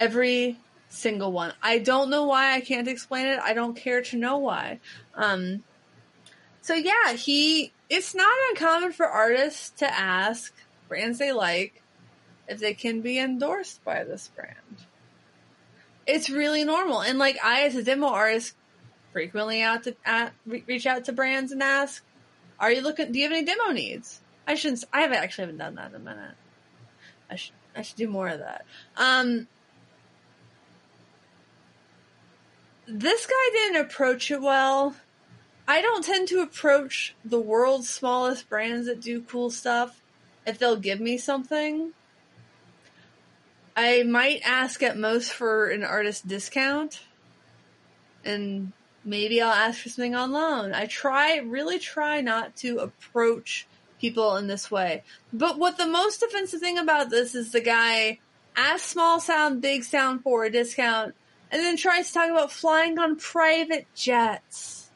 [0.00, 0.56] Every
[0.98, 1.54] single one.
[1.62, 2.54] I don't know why.
[2.54, 3.38] I can't explain it.
[3.38, 4.80] I don't care to know why.
[5.14, 5.62] Um,
[6.60, 7.72] so yeah, he.
[7.88, 10.52] It's not uncommon for artists to ask
[10.88, 11.82] brands they like
[12.46, 14.54] if they can be endorsed by this brand.
[16.06, 18.54] It's really normal, and like I, as a demo artist,
[19.12, 22.02] frequently out to at, reach out to brands and ask,
[22.58, 23.12] "Are you looking?
[23.12, 24.84] Do you have any demo needs?" I shouldn't.
[24.92, 26.34] I haven't actually haven't done that in a minute.
[27.30, 27.54] I should.
[27.76, 28.64] I should do more of that.
[28.96, 29.46] Um,
[32.88, 34.96] this guy didn't approach it well.
[35.66, 40.00] I don't tend to approach the world's smallest brands that do cool stuff
[40.46, 41.92] if they'll give me something.
[43.76, 47.00] I might ask at most for an artist discount,
[48.24, 48.72] and
[49.04, 50.72] maybe I'll ask for something on loan.
[50.72, 53.66] I try, really try not to approach
[54.00, 55.04] people in this way.
[55.32, 58.18] But what the most offensive thing about this is the guy
[58.56, 61.14] asked small sound, big sound for a discount,
[61.50, 64.90] and then tries to talk about flying on private jets.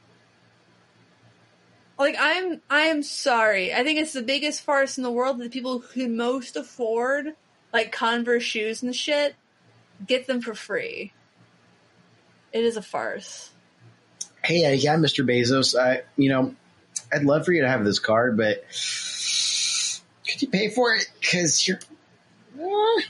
[1.99, 3.73] Like I'm, I am sorry.
[3.73, 6.57] I think it's the biggest farce in the world that the people who can most
[6.57, 7.35] afford
[7.73, 9.35] like Converse shoes and shit
[10.07, 11.13] get them for free.
[12.53, 13.51] It is a farce.
[14.45, 15.25] Hey, uh, yeah, Mr.
[15.25, 15.79] Bezos.
[15.79, 16.55] I, you know,
[17.13, 18.65] I'd love for you to have this card, but
[20.29, 21.07] could you pay for it?
[21.21, 21.79] Because you're.
[22.59, 23.03] Uh,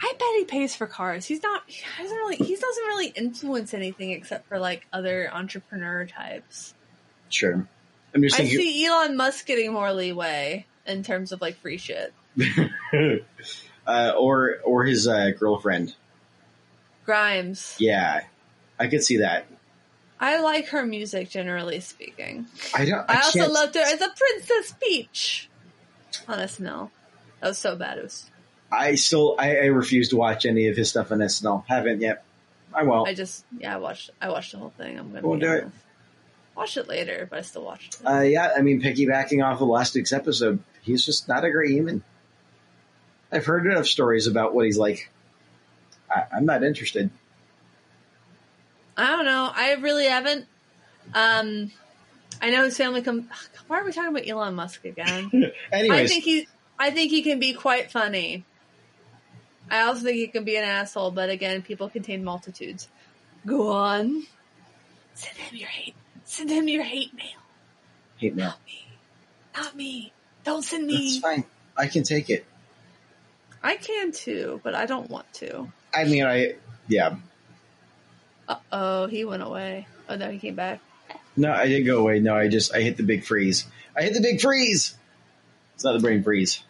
[0.00, 1.26] I bet he pays for cars.
[1.26, 1.62] He's not.
[1.66, 2.36] He doesn't really.
[2.36, 6.74] He doesn't really influence anything except for like other entrepreneur types.
[7.28, 7.66] sure.
[8.14, 12.12] I'm just I see Elon Musk getting more leeway in terms of like free shit.
[13.86, 15.94] uh, or or his uh, girlfriend.
[17.04, 17.76] Grimes.
[17.78, 18.22] Yeah,
[18.78, 19.46] I could see that.
[20.20, 22.46] I like her music, generally speaking.
[22.74, 23.08] I don't.
[23.08, 25.48] I, I, also can't- loved her as a Princess Peach
[26.26, 26.90] on SNL.
[27.40, 27.98] That was so bad.
[27.98, 28.30] It was.
[28.70, 29.36] I still.
[29.38, 31.64] I, I refuse to watch any of his stuff on SNL.
[31.66, 32.24] Haven't yet.
[32.72, 33.08] I won't.
[33.08, 33.74] I just yeah.
[33.74, 34.10] I watched.
[34.20, 34.98] I watched the whole thing.
[34.98, 35.68] I'm gonna Won't do it.
[36.56, 38.04] Watch it later, but I still watched it.
[38.04, 41.70] Uh, yeah, I mean, piggybacking off of last week's episode, he's just not a great
[41.70, 42.02] human.
[43.30, 45.10] I've heard enough stories about what he's like.
[46.10, 47.10] I, I'm not interested.
[48.96, 49.50] I don't know.
[49.54, 50.46] I really haven't.
[51.14, 51.70] Um,
[52.42, 53.28] I know his family come.
[53.68, 55.52] Why are we talking about Elon Musk again?
[55.72, 56.48] I think he.
[56.78, 58.44] I think he can be quite funny.
[59.70, 62.88] I also think he can be an asshole, but again, people contain multitudes.
[63.46, 64.24] Go on.
[65.14, 65.94] Send him your hate.
[66.24, 67.26] Send him your hate mail.
[68.16, 68.46] hate mail.
[68.46, 68.88] Not me.
[69.56, 70.12] Not me.
[70.44, 71.20] Don't send That's me.
[71.20, 71.44] fine.
[71.76, 72.46] I can take it.
[73.62, 75.72] I can too, but I don't want to.
[75.92, 76.54] I mean, I
[76.86, 77.16] yeah.
[78.48, 79.86] Uh oh, he went away.
[80.08, 80.80] Oh no, he came back.
[81.36, 82.20] No, I didn't go away.
[82.20, 83.66] No, I just I hit the big freeze.
[83.96, 84.96] I hit the big freeze.
[85.74, 86.62] It's not the brain freeze.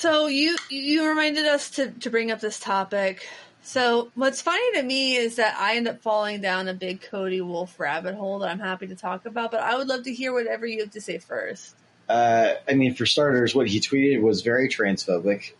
[0.00, 3.28] So you you reminded us to to bring up this topic.
[3.62, 7.42] So what's funny to me is that I end up falling down a big Cody
[7.42, 10.32] Wolf rabbit hole that I'm happy to talk about, but I would love to hear
[10.32, 11.74] whatever you have to say first.
[12.08, 15.52] Uh, I mean, for starters, what he tweeted was very transphobic.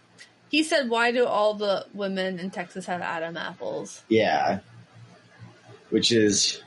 [0.48, 4.60] He said, "Why do all the women in Texas have Adam apples?" Yeah,
[5.90, 6.62] which is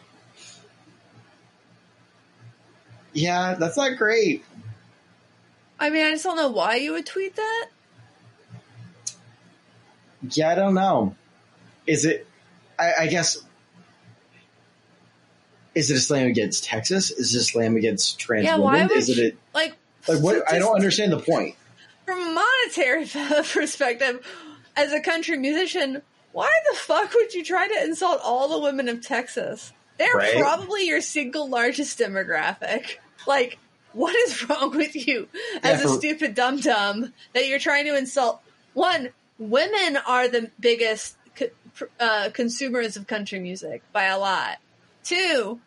[3.14, 4.46] yeah, that's not great.
[5.80, 7.68] I mean, I just don't know why you would tweet that.
[10.32, 11.16] Yeah, I don't know.
[11.86, 12.26] Is it?
[12.80, 13.38] I, I guess.
[15.76, 17.12] Is it a slam against Texas?
[17.12, 18.90] Is it a slam against trans Yeah, women?
[18.96, 19.76] Is it you- a, Like,
[20.08, 20.52] like what?
[20.52, 21.56] I don't understand the point.
[22.06, 23.06] from a monetary
[23.44, 24.26] perspective,
[24.76, 26.02] as a country musician,
[26.32, 29.74] why the fuck would you try to insult all the women of Texas?
[29.98, 30.38] They're Right.
[30.38, 32.98] probably your single largest demographic.
[33.28, 33.58] Like,
[33.94, 35.28] what is wrong with you
[35.62, 38.42] as Yeah, a stupid dum dum that you're trying to insult?
[38.74, 41.16] One, women are the biggest
[42.00, 44.58] uh, consumers of country music by a lot.
[45.04, 45.60] Two,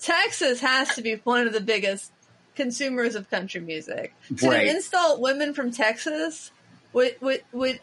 [0.00, 2.12] Texas has to be one of the biggest
[2.56, 4.14] consumers of country music.
[4.38, 4.66] To Right.
[4.66, 6.50] insult women from Texas
[6.92, 7.80] would would would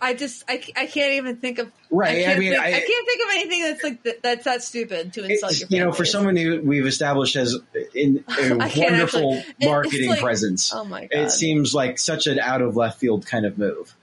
[0.00, 2.18] I just I, I can't even think of Right.
[2.18, 4.62] I, can't mean, think, I, I, can't think of anything that's like th- that's that
[4.62, 7.56] stupid to insult your you know, for someone who we've established as
[7.94, 12.26] in a I wonderful actually- marketing like- presence, oh my god it seems like such
[12.26, 13.94] an out of left field kind of move.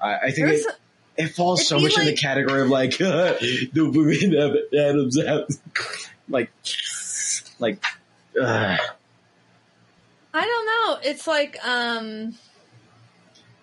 [0.00, 0.66] I, I think it,
[1.16, 5.18] it falls so much in the category of like the women of Adam's
[6.28, 6.50] like,
[7.58, 7.84] like,
[8.40, 8.80] ugh.
[10.36, 12.34] I don't know it's like um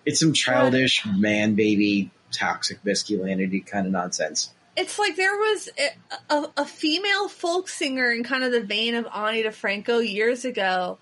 [0.04, 4.52] it's some childish man baby toxic masculinity kind of nonsense.
[4.76, 8.94] it's like there was a, a, a female folk singer in kind of the vein
[8.94, 10.98] of Ani DiFranco years ago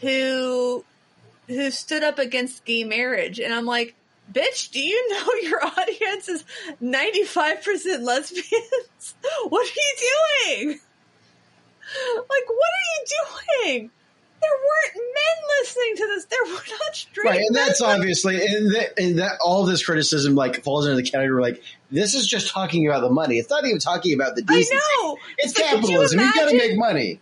[0.00, 0.84] who
[1.46, 3.38] who stood up against gay marriage.
[3.40, 3.94] And I'm like
[4.32, 6.44] bitch do you know your audience is
[6.82, 9.14] 95% lesbians?
[9.48, 10.80] What are you doing?
[12.14, 13.04] Like what are you
[13.74, 13.90] doing
[14.40, 18.44] there weren't men listening to this there were not straight Right, and men that's obviously,
[18.44, 22.26] and that, and that all this criticism like falls into the category like this is
[22.26, 23.38] just talking about the money.
[23.38, 24.76] It's not even talking about the I decency.
[24.76, 26.20] know It's But could you capitalism.
[26.20, 27.20] You've got to make money.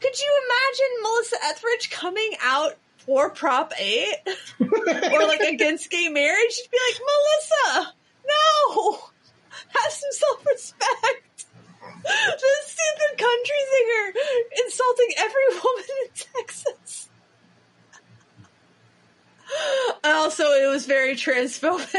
[0.00, 4.06] Could you imagine Melissa Etheridge coming out for Prop 8
[4.60, 6.52] or like against gay marriage?
[6.52, 7.00] She'd be like,
[7.74, 7.92] Melissa,
[8.26, 8.92] no,
[9.68, 11.46] have some self respect.
[12.02, 14.12] This stupid country singer
[14.64, 17.08] insulting every woman in Texas.
[20.04, 21.94] Also, it was very transphobic.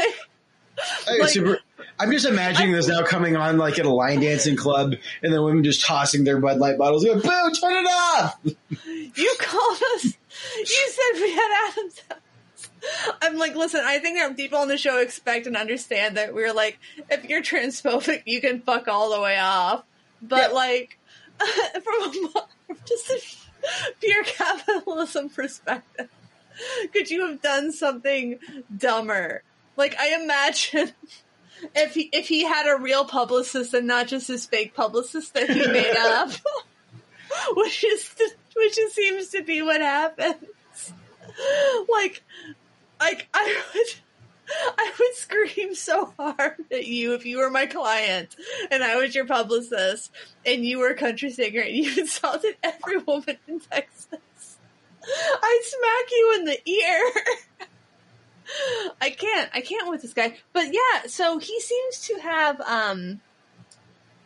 [1.18, 1.58] Like- super,
[1.98, 5.42] I'm just imagining this now coming on like at a line dancing club, and the
[5.42, 7.04] women just tossing their Bud Light bottles.
[7.04, 7.28] Going, Boo!
[7.28, 8.38] Turn it off.
[8.44, 10.04] You called us.
[10.04, 12.18] You said we had Adam's house.
[13.20, 13.80] I'm like, listen.
[13.84, 16.78] I think that people on the show expect and understand that we're like,
[17.10, 19.84] if you're transphobic, you can fuck all the way off.
[20.20, 20.54] But Yeah.
[20.54, 20.98] like,
[21.82, 26.08] from a, just a pure capitalism perspective,
[26.92, 28.38] could you have done something
[28.76, 29.42] dumber?
[29.76, 30.92] Like, I imagine
[31.74, 35.48] if he if he had a real publicist and not just his fake publicist that
[35.50, 36.30] he made up,
[37.54, 38.14] which is
[38.54, 40.44] which seems to be what happens.
[41.88, 42.22] Like,
[43.02, 43.86] like I would.
[44.78, 48.34] I would scream so hard at you if you were my client
[48.70, 50.10] and I was your publicist
[50.44, 54.58] and you were a country singer and you insulted every woman in Texas.
[55.04, 57.68] I'd smack you in the ear.
[59.00, 59.50] I can't.
[59.54, 60.36] I can't with this guy.
[60.52, 63.20] But yeah, so he seems to have um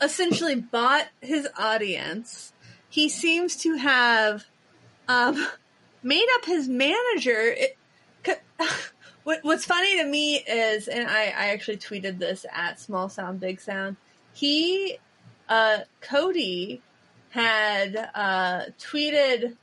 [0.00, 2.52] essentially bought his audience.
[2.88, 4.46] He seems to have
[5.08, 5.46] um
[6.02, 7.54] made up his manager.
[9.26, 13.40] What, what's funny to me is, and I, I actually tweeted this at Small Sound
[13.40, 13.96] Big Sound.
[14.34, 14.98] He,
[15.48, 16.80] uh, Cody,
[17.30, 19.56] had uh, tweeted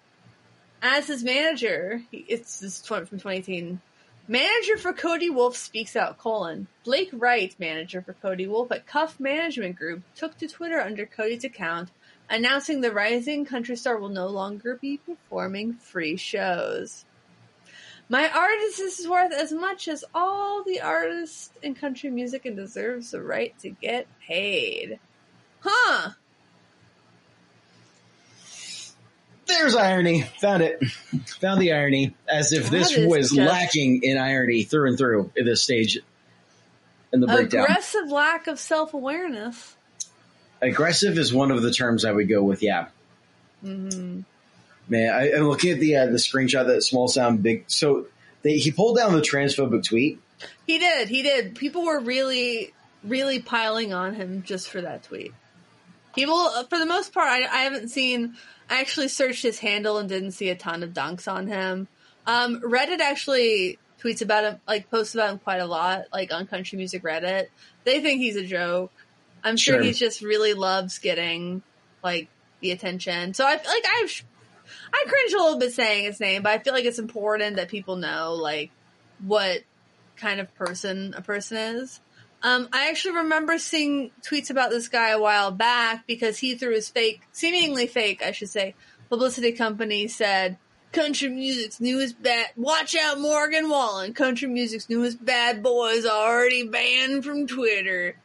[0.82, 2.02] as his manager.
[2.12, 3.80] It's this is tw- from 2018.
[4.28, 6.18] Manager for Cody Wolf speaks out.
[6.18, 11.06] Colon Blake Wright, manager for Cody Wolf at Cuff Management Group, took to Twitter under
[11.06, 11.90] Cody's account,
[12.30, 17.06] announcing the rising country star will no longer be performing free shows.
[18.10, 23.12] My artist is worth as much as all the artists in country music and deserves
[23.12, 25.00] the right to get paid.
[25.62, 26.12] Huh.
[29.46, 30.24] There's irony.
[30.42, 30.84] Found it.
[31.42, 32.16] Found the irony.
[32.30, 35.98] As if this was just- lacking in irony through and through at this stage
[37.12, 37.64] in the breakdown.
[37.66, 39.76] Aggressive lack of self awareness.
[40.62, 42.64] Aggressive is one of the terms I would go with.
[42.64, 42.88] Yeah,
[43.62, 44.22] hmm
[44.94, 45.14] man.
[45.14, 47.66] I, I'm looking at the uh, the screenshot that small sound big.
[47.68, 48.08] So
[48.42, 50.20] they, he pulled down the transphobic tweet.
[50.66, 51.10] He did.
[51.10, 51.56] He did.
[51.56, 52.74] People were really,
[53.04, 55.34] really piling on him just for that tweet.
[56.16, 58.36] People, uh, for the most part, I, I haven't seen.
[58.70, 61.88] I actually searched his handle and didn't see a ton of dunks on him.
[62.26, 66.48] Um, Reddit actually tweets about him, like posts about him quite a lot, like on
[66.48, 67.48] country music Reddit.
[67.84, 68.92] They think he's a joke.
[69.44, 69.84] I'm sure, Sure.
[69.84, 71.62] he just really loves getting
[72.04, 72.28] like
[72.62, 73.34] the attention.
[73.34, 74.08] So I like I
[74.94, 77.70] I cringe a little bit saying his name, but I feel like it's important that
[77.70, 78.72] people know like
[79.20, 79.64] what
[80.16, 82.00] kind of person a person is.
[82.44, 86.76] Um, I actually remember seeing tweets about this guy a while back because he through
[86.76, 88.76] his fake, seemingly fake, I should say,
[89.10, 90.58] publicity company said,
[90.92, 96.68] country music's newest bad, watch out Morgan Wallen, country music's newest bad boy is already
[96.68, 98.18] banned from Twitter.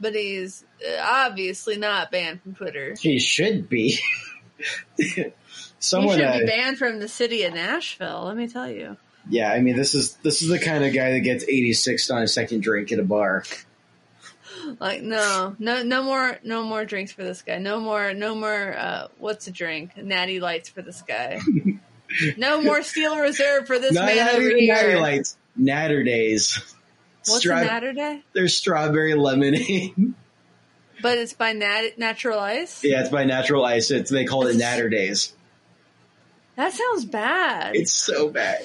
[0.00, 2.96] But he's uh, obviously not banned from Twitter.
[3.00, 3.98] He should be.
[5.78, 8.96] Someone, he should be banned from the city of Nashville, let me tell you.
[9.28, 9.52] yeah.
[9.52, 12.28] I mean, this is this is the kind of guy that gets 86 on a
[12.28, 13.44] second drink at a bar.
[14.80, 17.58] Like no, no, no more, no more drinks for this guy.
[17.58, 18.76] No more, no more.
[18.76, 19.96] Uh, what's a drink?
[19.96, 21.38] Natty lights for this guy.
[22.36, 24.74] no more Steel Reserve for this Not, man not over here.
[24.74, 25.36] natty lights.
[25.60, 26.58] Naturdays.
[27.26, 28.22] What's Stra- a Naturday?
[28.32, 29.94] There's strawberry lemonade.
[31.00, 32.82] But it's by nat- Natural Ice.
[32.82, 33.90] yeah, it's by Natural Ice.
[33.92, 35.32] It's they call it Naturdays.
[36.56, 37.76] That sounds bad.
[37.76, 38.62] It's so bad.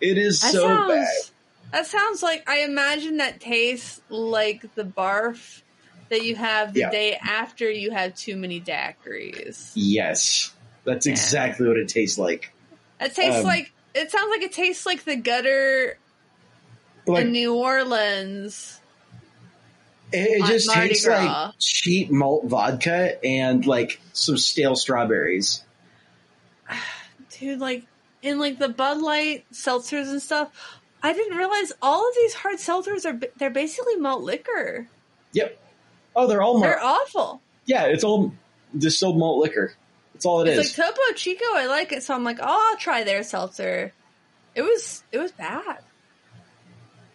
[0.00, 0.88] It is that so sounds.
[0.88, 1.08] bad.
[1.72, 5.62] That sounds like I imagine that tastes like the barf
[6.08, 6.90] that you have the Yeah.
[6.90, 9.72] day after you have too many daiquiris.
[9.74, 10.52] Yes,
[10.84, 11.12] that's Yeah.
[11.12, 12.52] exactly what it tastes like.
[13.00, 13.72] It tastes Um, like.
[13.92, 15.98] It sounds like it tastes like the gutter
[17.06, 18.78] Like in New Orleans.
[20.12, 21.46] it, it just Mardi tastes Gras.
[21.46, 25.64] like cheap malt vodka and like some stale strawberries.
[27.38, 27.84] dude, like
[28.22, 30.50] in like the Bud Light seltzers and stuff.
[31.02, 34.86] I didn't realize all of these hard seltzers are they're basically malt liquor.
[35.32, 35.58] Yep.
[36.14, 36.64] Oh, they're all malt.
[36.64, 37.40] They're awful.
[37.64, 38.34] Yeah, it's all
[38.76, 39.72] distilled malt liquor.
[40.12, 40.58] That's all it is.
[40.58, 41.44] It's like Topo Chico.
[41.54, 43.92] I like it, so I'm like, oh, I'll try their seltzer.
[44.54, 45.78] It was it was bad.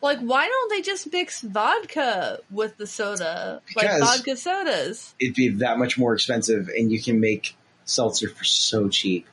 [0.02, 5.16] Like, why don't they just mix vodka with the soda, like vodka sodas?
[5.20, 9.28] It'd be that much more expensive, and you can make seltzer for so cheap.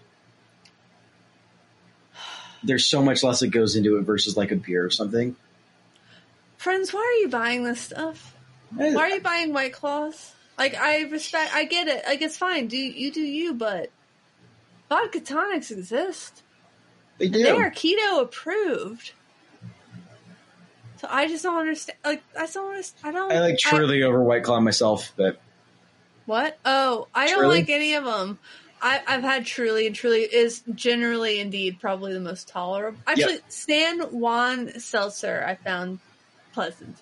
[2.65, 5.37] There's so much less that goes into it versus like a beer or something.
[6.57, 8.37] Friends, why are you buying this stuff?
[8.75, 10.33] Why are you buying White Claws?
[10.57, 12.05] Like, I respect, I get it.
[12.07, 12.69] Like, it's fine.
[12.69, 13.55] Do you do you?
[13.55, 13.91] But
[14.89, 16.43] vodka tonics exist.
[17.19, 17.43] They do.
[17.43, 19.13] They are keto approved.
[20.99, 21.99] So I just don't understand.
[22.05, 23.17] Like I don't understand.
[23.17, 23.33] I don't.
[23.33, 25.41] I like Truly over White Claw myself, but
[26.27, 26.59] What?
[26.65, 28.39] Oh, I don't like any of them.
[28.83, 32.99] I, I've had Truly, and Truly is generally, indeed, probably the most tolerable.
[33.07, 36.01] Actually, Stan Juan Seltzer, I found
[36.53, 36.97] pleasant.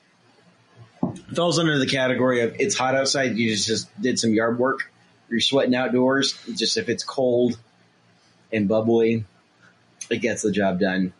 [1.34, 3.36] falls under the category of it's hot outside.
[3.36, 4.92] You just, just did some yard work.
[5.30, 6.38] You're sweating outdoors.
[6.54, 7.58] Just if it's cold
[8.52, 9.24] and bubbly,
[10.10, 11.14] it gets the job done.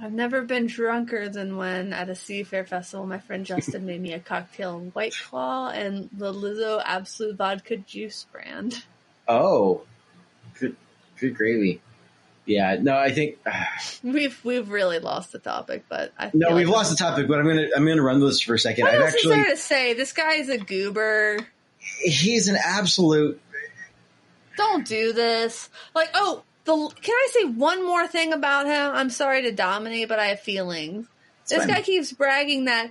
[0.00, 4.12] I've never been drunker than when at a Seafair festival, my friend Justin made me
[4.12, 8.84] a cocktail in White Claw and the Lizzo Absolute Vodka Juice brand.
[9.28, 9.82] Oh,
[10.58, 10.76] good,
[11.18, 11.80] good gravy.
[12.46, 13.38] Yeah, no, I think
[14.02, 17.26] We've we've really lost the topic, but I no, we've lost the topic.
[17.26, 18.84] But I'm gonna I'm gonna run this for a second.
[18.84, 19.92] What I've else actually is there to say?
[19.94, 21.38] This guy is a goober.
[21.78, 23.40] he's an absolute.
[24.56, 25.70] Don't do this.
[25.94, 28.92] Like, oh, the can I say one more thing about him?
[28.94, 31.06] I'm sorry to dominate, but I have feelings.
[31.48, 31.68] this fine.
[31.68, 32.90] guy keeps bragging that,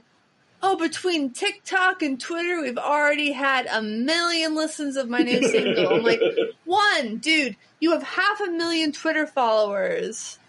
[0.66, 5.95] oh, between TikTok and Twitter, we've already had a million listens of my new single.
[5.95, 6.22] I'm like,
[6.64, 10.39] one, dude, you have half a million Twitter followers,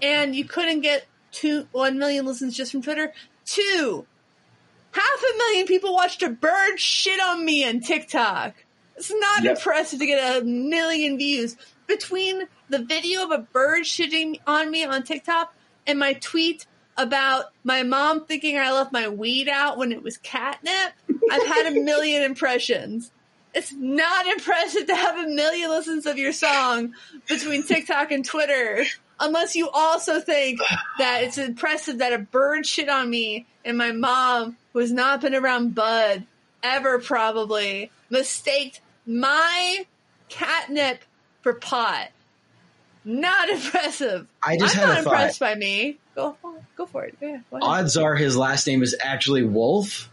[0.00, 3.12] and you couldn't get two one million listens just from Twitter.
[3.44, 4.06] Two,
[4.92, 8.54] half a million people watched a bird shit on me on TikTok.
[8.96, 9.56] It's not Yep.
[9.58, 11.56] impressive to get a million views.
[11.86, 15.54] Between the video of a bird shitting on me on TikTok
[15.86, 16.66] and my tweet
[16.98, 20.92] about my mom thinking I left my weed out when it was catnip,
[21.30, 23.12] I've had a million impressions.
[23.54, 26.94] It's not impressive to have a million listens of your song
[27.28, 28.84] between TikTok and Twitter,
[29.20, 30.60] unless you also think
[30.98, 35.20] that it's impressive that a bird shit on me and my mom, who has not
[35.20, 36.26] been around Bud
[36.62, 39.86] ever probably, mistaked my
[40.28, 41.02] catnip
[41.42, 42.08] for pot.
[43.04, 44.26] Not impressive.
[44.42, 45.12] I just I'm had not a thought.
[45.14, 45.98] impressed by me.
[46.14, 46.36] Go,
[46.76, 47.16] go for it.
[47.20, 47.38] Yeah.
[47.52, 50.10] Odds are his last name is actually Wolf,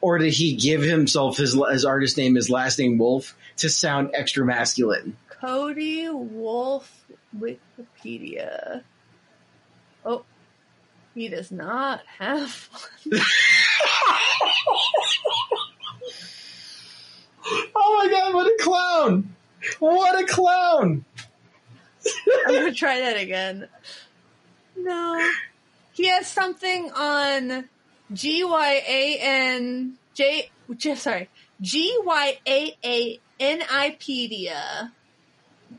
[0.00, 4.10] or did he give himself his his artist name, his last name Wolf, to sound
[4.14, 5.16] extra masculine?
[5.28, 7.04] Cody Wolf
[7.38, 8.82] Wikipedia.
[10.04, 10.24] Oh,
[11.14, 12.68] he does not have
[13.10, 13.20] one.
[17.74, 19.34] Oh my god, what a clown!
[19.80, 21.04] What a clown!
[22.46, 23.68] I'm gonna try that again.
[24.76, 25.30] No,
[25.92, 27.68] he has something on
[28.12, 30.50] G Y A N J.
[30.96, 31.28] Sorry,
[31.60, 34.92] G Y A A N I pedia.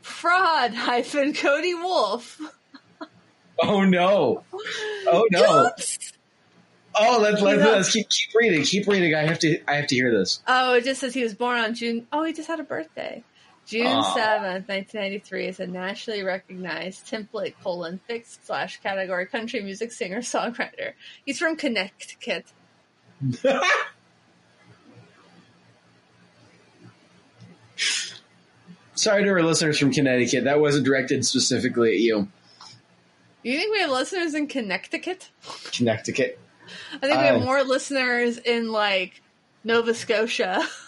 [0.02, 2.40] Fraud hyphen Cody Wolf.
[3.62, 4.42] Oh no!
[5.06, 5.66] Oh no!
[5.66, 6.12] Oops.
[6.96, 8.62] Oh, let's let's, let's keep keep reading.
[8.62, 9.14] Keep reading.
[9.14, 10.40] I have to I have to hear this.
[10.46, 12.06] Oh, it just says he was born on June.
[12.12, 13.22] Oh, he just had a birthday.
[13.66, 14.14] June ah.
[14.14, 19.90] seventh, nineteen ninety three, is a nationally recognized template colon fixed slash category country music
[19.92, 20.92] singer songwriter.
[21.24, 22.46] He's from Connecticut.
[28.94, 30.44] Sorry to our listeners from Connecticut.
[30.44, 32.28] That wasn't directed specifically at you.
[33.42, 35.28] You think we have listeners in Connecticut?
[35.72, 36.38] Connecticut.
[36.94, 39.20] I think we have more listeners in like
[39.64, 40.66] Nova Scotia.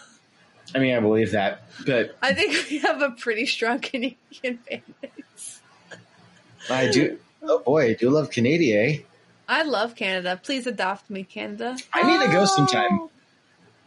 [0.75, 4.17] I mean, I believe that, but I think we have a pretty strong Canadian
[4.57, 5.61] fan base.
[6.69, 7.17] I do.
[7.43, 8.73] Oh boy, I do love Canada.
[8.73, 8.97] Eh?
[9.47, 10.39] I love Canada.
[10.43, 11.77] Please adopt me, Canada.
[11.93, 12.87] I need to go sometime.
[12.91, 13.11] Oh.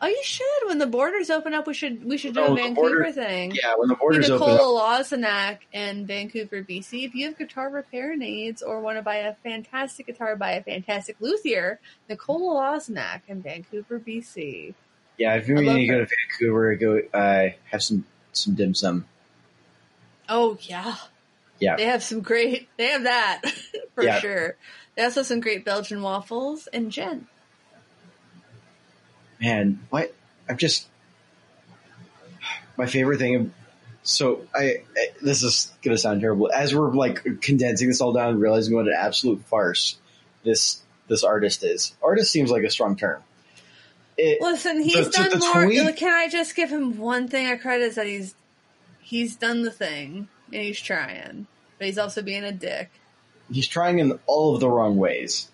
[0.03, 0.69] Oh, you should.
[0.69, 3.53] When the borders open up, we should we should do Oh, a Vancouver border- thing.
[3.55, 5.01] Yeah, when the borders open Nicole up.
[5.03, 7.05] Lozanak in Vancouver, BC.
[7.05, 10.63] If you have guitar repair needs or want to buy a fantastic guitar by a
[10.63, 14.73] fantastic luthier, Nicole Lozanak in Vancouver, BC.
[15.21, 19.05] Yeah, if you need to go to Vancouver, go uh, have some some dim sum.
[20.31, 20.95] Oh yeah,
[21.59, 21.77] Yeah.
[21.77, 22.71] They have some great.
[22.79, 23.43] They have that
[23.95, 24.19] for Yeah.
[24.19, 24.57] sure.
[24.97, 27.27] They also have some great Belgian waffles and gin.
[29.43, 30.15] Man, what?
[30.49, 30.89] I'm just
[32.79, 33.53] my favorite thing.
[34.03, 36.51] So I, I this is gonna sound terrible.
[36.51, 39.99] As we're like condensing this all down, and realizing what an absolute farce
[40.45, 41.95] this this artist is.
[42.03, 43.23] Artist seems like a strong term.
[44.23, 45.65] It, Listen, he's the done more.
[45.65, 48.35] tweet- Can I just give him one thing I credit is that he's
[49.01, 51.47] he's done the thing and he's trying,
[51.79, 52.91] but he's also being a dick.
[53.51, 55.49] he's trying in all of the wrong ways.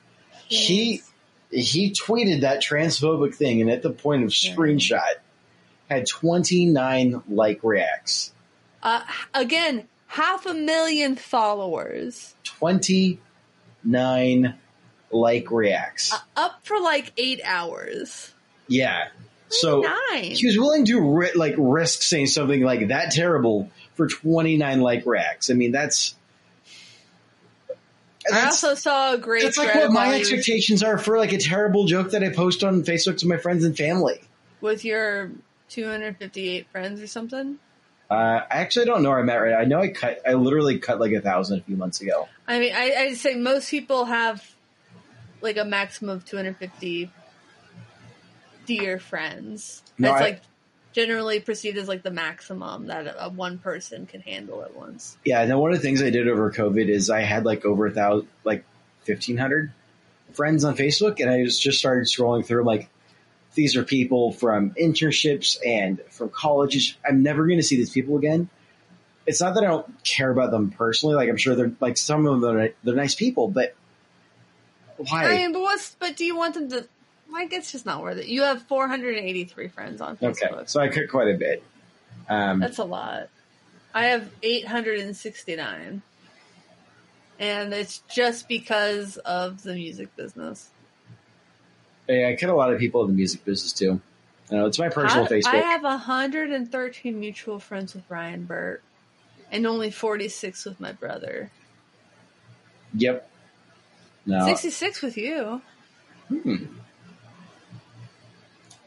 [0.49, 1.03] He
[1.51, 4.55] he tweeted that transphobic thing, and at the point of Yeah.
[4.55, 5.15] screenshot,
[5.89, 8.33] had 29 like reacts.
[8.83, 9.03] uh,
[9.33, 14.55] again half a million followers, 29
[15.11, 16.13] like reacts.
[16.13, 18.33] uh, up for like eight hours.
[18.69, 19.09] Yeah.
[19.49, 20.25] So nine.
[20.33, 25.05] he was willing to ri- like risk saying something like that terrible for 29 like
[25.07, 25.51] racks.
[25.51, 26.15] I mean, that's
[28.33, 29.45] I also saw a great.
[29.45, 32.25] That's like what my while you was- expectations are for like a terrible joke that
[32.25, 34.21] I post on Facebook to my friends and family.
[34.61, 35.31] with your
[35.69, 37.59] 258 friends or something.
[38.11, 38.15] Uh,
[38.51, 39.59] I actually don't know where I'm at right now.
[39.59, 42.29] I know I cut, I literally cut like a thousand a few months ago.
[42.47, 44.45] I mean, I, I'd say most people have
[45.41, 47.11] like a maximum of 250
[48.67, 49.83] dear friends.
[49.99, 50.43] No, That's I- like
[50.93, 55.19] generally perceived as like the maximum that a, a one person can handle at once.
[55.25, 57.65] Yeah, and then one of the things I did over COVID is I had like
[57.65, 58.65] over a thousand, like
[59.03, 59.73] fifteen hundred
[60.33, 62.89] friends on Facebook, and I just just started scrolling through like
[63.55, 66.97] these are people from internships and from colleges.
[67.07, 68.49] I'm never going to see these people again.
[69.27, 71.15] It's not that I don't care about them personally.
[71.17, 73.75] Like I'm sure they're like some of them are they're nice people, but
[74.97, 75.25] why?
[75.25, 76.89] I mean, but what's but do you want them to?
[77.37, 78.29] Like, it's just not worth it.
[78.29, 80.53] You have 483 friends on Facebook.
[80.53, 81.63] okay, so I cut quite a bit.
[82.31, 83.29] Um, That's a lot.
[83.95, 86.01] I have 869.
[87.39, 90.71] And it's just because of the music business.
[92.09, 94.01] yeah, I cut a lot of people in the music business too.
[94.51, 95.53] You know, it's my personal I, Facebook.
[95.53, 98.83] I have 113 mutual friends with Ryan Burt
[99.53, 101.51] and only 46 with my brother.
[102.95, 103.29] yep.
[104.25, 104.47] No.
[104.47, 105.61] 66 with you.
[106.29, 106.65] Hmm.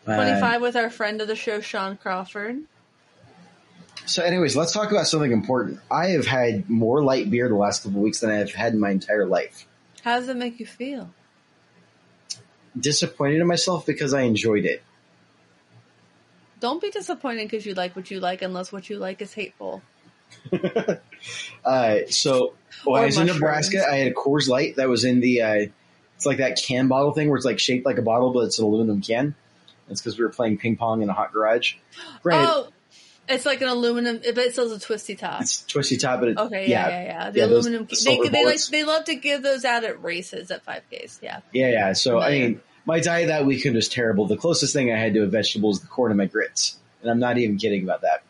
[0.10, 2.64] Uh, 25 with our friend of the show, Sean Crawford.
[4.05, 5.80] So, anyways, let's talk about something important.
[5.91, 8.80] I have had more light beer the last couple of weeks than I've had in
[8.80, 9.68] my entire life.
[10.03, 11.12] How does it make you feel?
[12.80, 14.82] Disappointed in myself because I enjoyed it.
[16.60, 19.82] Don't be disappointed because you like what you like unless what you like is hateful.
[21.66, 22.53] Uh, so,
[22.86, 23.28] when Or I was in.
[23.28, 25.41] Nebraska, I had a Coors Light that was in the.
[25.41, 25.66] Uh,
[26.16, 28.60] it's like that can bottle thing where it's like shaped like a bottle, but it's
[28.60, 29.36] an aluminum can.
[29.90, 31.74] That's because we were playing ping pong in a hot garage.
[32.24, 32.68] Granted, Oh,
[33.28, 35.42] it's like an aluminum, but it still has a twisty top.
[35.42, 37.30] it's twisty top, but it, Okay, yeah, yeah, yeah.
[37.32, 37.88] The Yeah, those- aluminum.
[37.88, 41.20] the they, they like they love to give those out at races at 5Ks.
[41.22, 41.42] Yeah.
[41.52, 41.94] Yeah, yeah.
[41.94, 44.26] So I mean, my diet that weekend was terrible.
[44.26, 47.12] The closest thing I had to a vegetable is the corn in my grits, and
[47.12, 48.24] I'm not even kidding about that.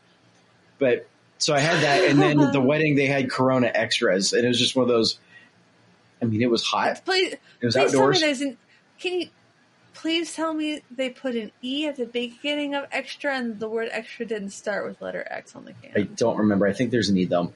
[0.80, 1.08] But
[1.38, 4.48] so I had that, and then at the wedding they had Corona extras, and it
[4.48, 5.20] was just one of those.
[6.22, 7.06] I mean, it was hot.
[7.06, 8.20] Please, It was please tell me outdoors.
[8.22, 8.58] there's an.
[9.00, 9.30] Can you
[10.02, 13.90] please tell me they put an E at the beginning of extra, and the word
[13.92, 15.92] extra didn't start with letter X on the can.
[15.96, 16.66] I don't remember.
[16.68, 17.52] I think there's a need though.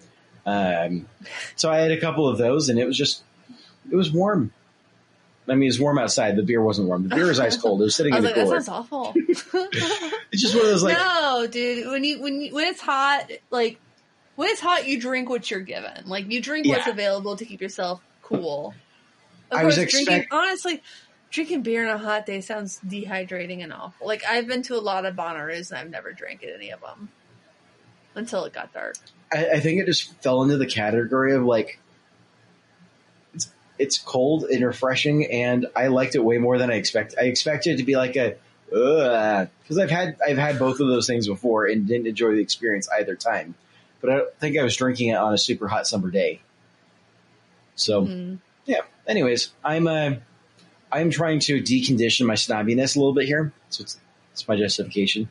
[0.45, 1.07] Um,
[1.55, 3.23] so I had a couple of those, and it was just,
[3.89, 4.51] it was warm.
[5.47, 6.35] I mean, it was warm outside.
[6.35, 7.07] The beer wasn't warm.
[7.07, 7.81] The beer was ice cold.
[7.81, 8.59] It was sitting I in the like, cooler.
[8.59, 9.13] that sounds awful.
[10.31, 11.85] It's just one of those like, no, dude.
[11.87, 13.79] When you when you, when it's hot, like
[14.35, 16.07] when it's hot, you drink what you're given.
[16.07, 18.73] Like you drink what's available to keep yourself cool.
[19.51, 20.81] Of I was course, drinking honestly,
[21.33, 24.07] drinking beer on a hot day sounds dehydrating and awful.
[24.07, 26.79] Like I've been to a lot of Bonnaroos and I've never drank at any of
[26.79, 27.09] them
[28.15, 28.95] until it got dark.
[29.33, 31.79] I, I think it just fell into the category of like
[33.33, 37.15] it's, it's cold and refreshing, and I liked it way more than I expect.
[37.19, 38.35] I expected it to be like a
[38.69, 42.87] because I've had I've had both of those things before and didn't enjoy the experience
[42.89, 43.55] either time.
[44.01, 46.41] But I don't think I was drinking it on a super hot summer day.
[47.75, 48.37] So Mm.
[48.65, 48.81] yeah.
[49.07, 50.11] Anyways, I'm uh,
[50.93, 53.51] I'm trying to decondition my snobbiness a little bit here.
[53.69, 53.99] So it's
[54.31, 55.27] it's my justification.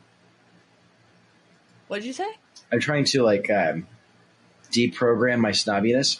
[1.87, 2.27] What did you say?
[2.71, 3.87] I'm trying to like um,
[4.71, 6.19] deprogram my snobbiness.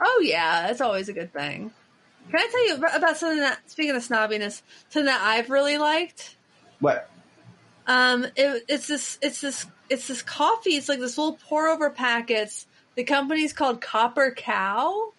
[0.00, 1.70] Oh yeah, that's always a good thing.
[2.30, 5.78] Can I tell you about- about something that speaking of snobbiness, something that I've really
[5.78, 6.36] liked?
[6.80, 7.10] What?
[7.86, 10.70] Um, it, it's this, it's this, it's this coffee.
[10.70, 12.66] It's like this little pour over packets.
[12.94, 15.12] The company's called Copper Cow,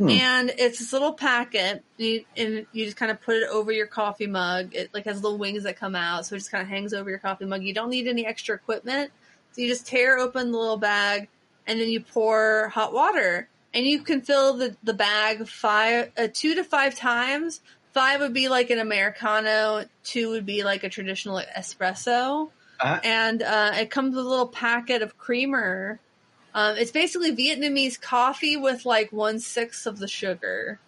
[0.00, 0.08] Hmm.
[0.08, 1.84] and it's this little packet.
[1.98, 4.74] You, and you just kind of put it over your coffee mug.
[4.74, 7.10] It like has little wings that come out, so it just kind of hangs over
[7.10, 7.62] your coffee mug.
[7.62, 9.10] You don't need any extra equipment,
[9.52, 11.28] so you just tear open the little bag,
[11.66, 16.28] and then you pour hot water, and you can fill the the bag five, uh,
[16.32, 17.60] two to five times.
[17.92, 19.84] Five would be like an americano.
[20.04, 22.50] Two would be like a traditional espresso
[22.80, 26.00] Uh, and uh, it comes with a little packet of creamer.
[26.54, 30.80] Um, it's basically Vietnamese coffee with like one sixth of the sugar,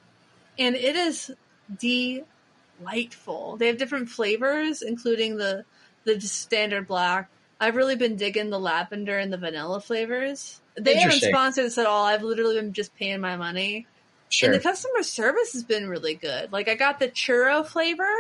[0.59, 1.31] and it is
[1.79, 3.57] delightful.
[3.57, 5.65] They have different flavors, including the
[6.05, 7.29] the standard black.
[7.61, 10.61] I've really been digging the lavender and the vanilla flavors.
[10.75, 12.05] They haven't sponsored us at all.
[12.05, 13.87] I've literally been just paying my money.
[14.31, 14.49] sure.
[14.49, 16.51] And the customer service has been really good.
[16.51, 18.11] Like I got the churro flavor,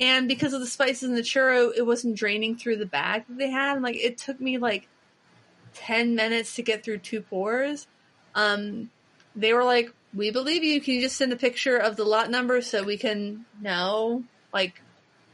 [0.00, 3.36] and because of the spices in the churro, it wasn't draining through the bag that
[3.36, 3.82] they had.
[3.82, 4.88] Like it took me like
[5.76, 7.86] ten minutes to get through two pours.
[8.34, 8.90] Um,
[9.34, 10.80] they were like, "We believe you.
[10.80, 14.82] Can you just send a picture of the lot number so we can know like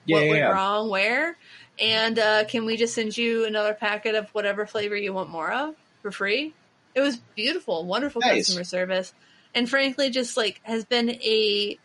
[0.07, 0.49] yeah, what yeah, went yeah.
[0.51, 1.37] wrong where?"
[1.81, 5.51] And uh, can we just send you another packet of whatever flavor you want more
[5.53, 6.57] of for free?
[6.95, 8.47] It was beautiful, wonderful Nice.
[8.49, 9.13] customer service.
[9.55, 11.79] and frankly, just like has been a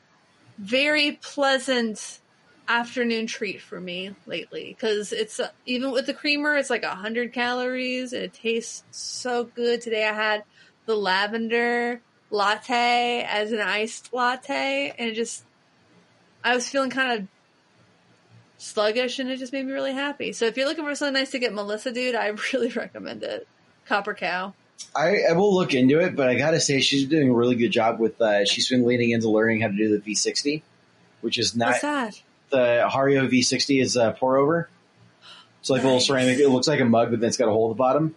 [0.58, 2.20] very pleasant
[2.68, 7.32] afternoon treat for me lately because it's uh, even with the creamer it's like 100
[7.32, 9.82] calories and it tastes so good.
[9.82, 10.44] Today i had
[10.86, 15.46] the lavender latte as an iced latte and it just
[16.44, 17.28] i was feeling kind of
[18.58, 20.34] sluggish and it just made me really happy.
[20.34, 23.48] So if you're looking for something nice to get melissa dude i really recommend it.
[23.86, 24.54] Copper cow.
[24.96, 27.72] I, I will look into it, but I gotta say she's doing a really good
[27.72, 28.20] job with.
[28.22, 30.62] Uh, she's been leaning into learning how to do the V60,
[31.22, 31.76] which is not
[32.50, 34.70] the Hario V60 is a pour over.
[35.60, 36.40] It's like a little ceramic.
[36.40, 38.16] It looks like a mug, but then it's got a hole at the bottom.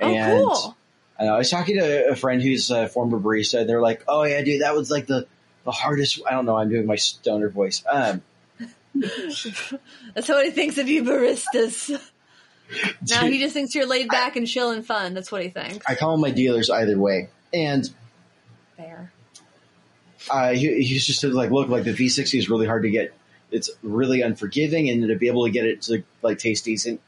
[0.00, 0.76] oh and cool
[1.18, 3.60] I, know, I was talking to a friend who's a former barista.
[3.60, 5.26] And they're like, "Oh yeah, dude, that was like the
[5.64, 6.56] the hardest." I don't know.
[6.56, 7.84] I'm doing my stoner voice.
[7.88, 8.22] Um,
[8.94, 12.00] that's what he thinks of you baristas
[13.08, 15.86] now he just thinks you're laid back and chill and fun that's what he thinks
[15.86, 17.88] I call my dealers either way, and
[18.76, 19.12] fair
[20.30, 23.14] uh, he, he's just like, "Look, like the V60 is really hard to get.
[23.50, 27.00] It's really unforgiving, and to be able to get it to like taste decent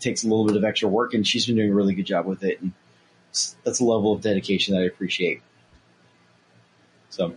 [0.00, 2.26] takes a little bit of extra work." And she's been doing a really good job
[2.26, 2.72] with it, and
[3.64, 5.42] that's a level of dedication that I appreciate.
[7.10, 7.36] So.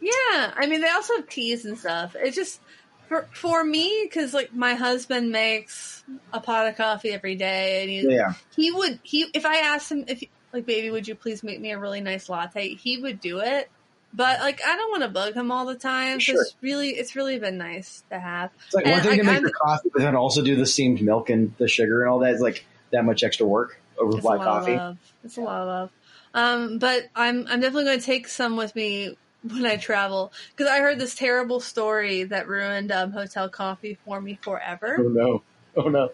[0.00, 2.14] Yeah, I mean they also have teas and stuff.
[2.18, 2.60] It's just
[3.08, 7.90] for for me because like my husband makes a pot of coffee every day, and
[7.90, 10.22] he Yeah, he would he if I asked him if
[10.52, 13.70] like baby would you please make me a really nice latte, he would do it.
[14.16, 16.20] But like I don't want to bug him all the time.
[16.20, 16.40] Sure.
[16.40, 18.50] it's really it's really been nice to have.
[18.66, 20.66] it's like one thing like, to make I'm- the coffee, but then also do the
[20.66, 24.16] steamed milk and the sugar and all that is like that much extra work over
[24.18, 24.78] black coffee.
[25.24, 25.90] It's a lot of love.
[26.34, 30.70] Um, but I'm I'm definitely going to take some with me when I travel because
[30.70, 34.96] I heard this terrible story that ruined um, hotel coffee for me forever.
[34.98, 35.42] Oh no!
[35.76, 36.10] Oh no!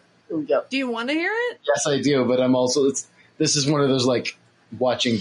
[0.47, 0.61] Yeah.
[0.69, 1.61] Do you want to hear it?
[1.67, 3.07] Yes, I do, but I'm also it's
[3.39, 4.37] this is one of those like
[4.79, 5.21] watching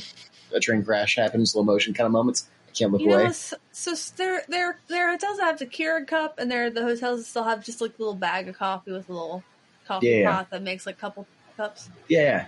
[0.54, 2.48] a train crash happen in slow motion kind of moments.
[2.70, 3.26] I can't look You away.
[3.26, 6.66] know, so, so there, there, there are hotels that have the Keurig cup, and there
[6.66, 9.12] are the hotels that still have just like a little bag of coffee with a
[9.14, 9.44] little
[9.88, 10.32] coffee Yeah, yeah.
[10.36, 11.28] pot that makes like a couple
[11.58, 11.90] cups.
[12.08, 12.46] yeah,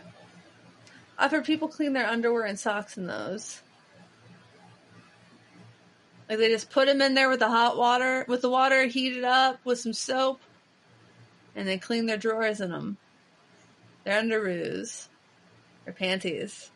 [1.18, 3.62] I've heard people clean their underwear and socks in those.
[6.30, 9.24] Like they just put them in there with the hot water, with the water heated
[9.24, 10.40] up with some soap,
[11.56, 12.98] and they clean their drawers in them,
[14.04, 15.08] their underoos,
[15.86, 16.72] their panties,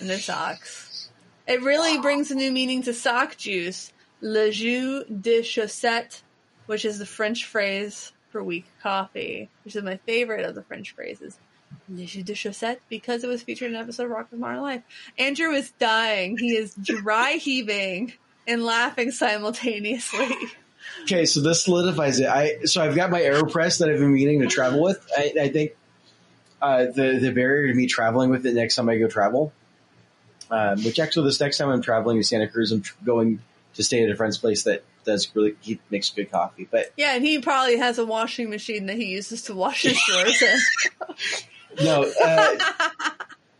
[0.00, 1.07] and their socks.
[1.48, 3.92] It really brings a new meaning to sock juice.
[4.20, 6.20] Le jus de chaussette,
[6.66, 10.94] which is the French phrase for weak coffee, which is my favorite of the French
[10.94, 11.38] phrases.
[11.88, 14.82] Le jus de chaussette, because it was featured in an episode of Rocko's Modern Life.
[15.16, 16.36] Andrew is dying.
[16.36, 18.12] He is dry heaving
[18.46, 20.36] and laughing simultaneously.
[21.04, 22.28] Okay, so this solidifies it.
[22.28, 25.06] I so I've got my Aeropress that I've been meaning to travel with.
[25.16, 25.72] I, I think
[26.60, 29.52] uh, the the barrier to me traveling with it next time I go travel,
[30.50, 33.40] um, which actually this next time I'm traveling to Santa Cruz, I'm tr- going
[33.74, 36.68] to stay at a friend's place that does really he makes good coffee.
[36.70, 40.00] But Yeah, and he probably has a washing machine that he uses to wash his
[40.06, 40.58] drawers in.
[41.84, 42.56] no, uh,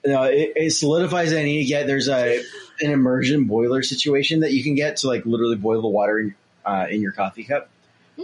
[0.04, 1.86] no, it, it solidifies that I need to get.
[1.86, 2.42] There's a
[2.80, 6.34] an immersion boiler situation that you can get to like literally boil the water in,
[6.64, 7.68] uh, in your coffee cup.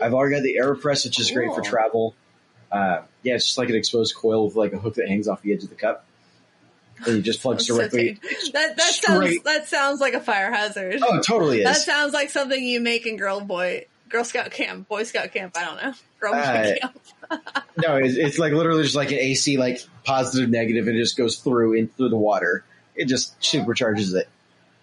[0.00, 2.14] I've already got the Aeropress, which is great for travel.
[2.70, 5.42] Uh, yeah, it's just like an exposed coil with like a hook that hangs off
[5.42, 6.04] the edge of the cup,
[7.06, 8.14] and you just plug That's so directly.
[8.14, 8.20] tame.
[8.52, 11.00] that that sounds that sounds like a fire hazard.
[11.02, 11.84] oh, totally that is.
[11.84, 15.56] sounds like something you make in Girl Boy Girl Scout camp, Boy Scout camp.
[15.56, 17.00] I don't know, Girl Boy Uh, camp.
[17.78, 21.16] no, it's, it's like literally just like an AC, like positive, negative, and it just
[21.16, 22.64] goes through in through the water.
[22.94, 24.28] It just supercharges it.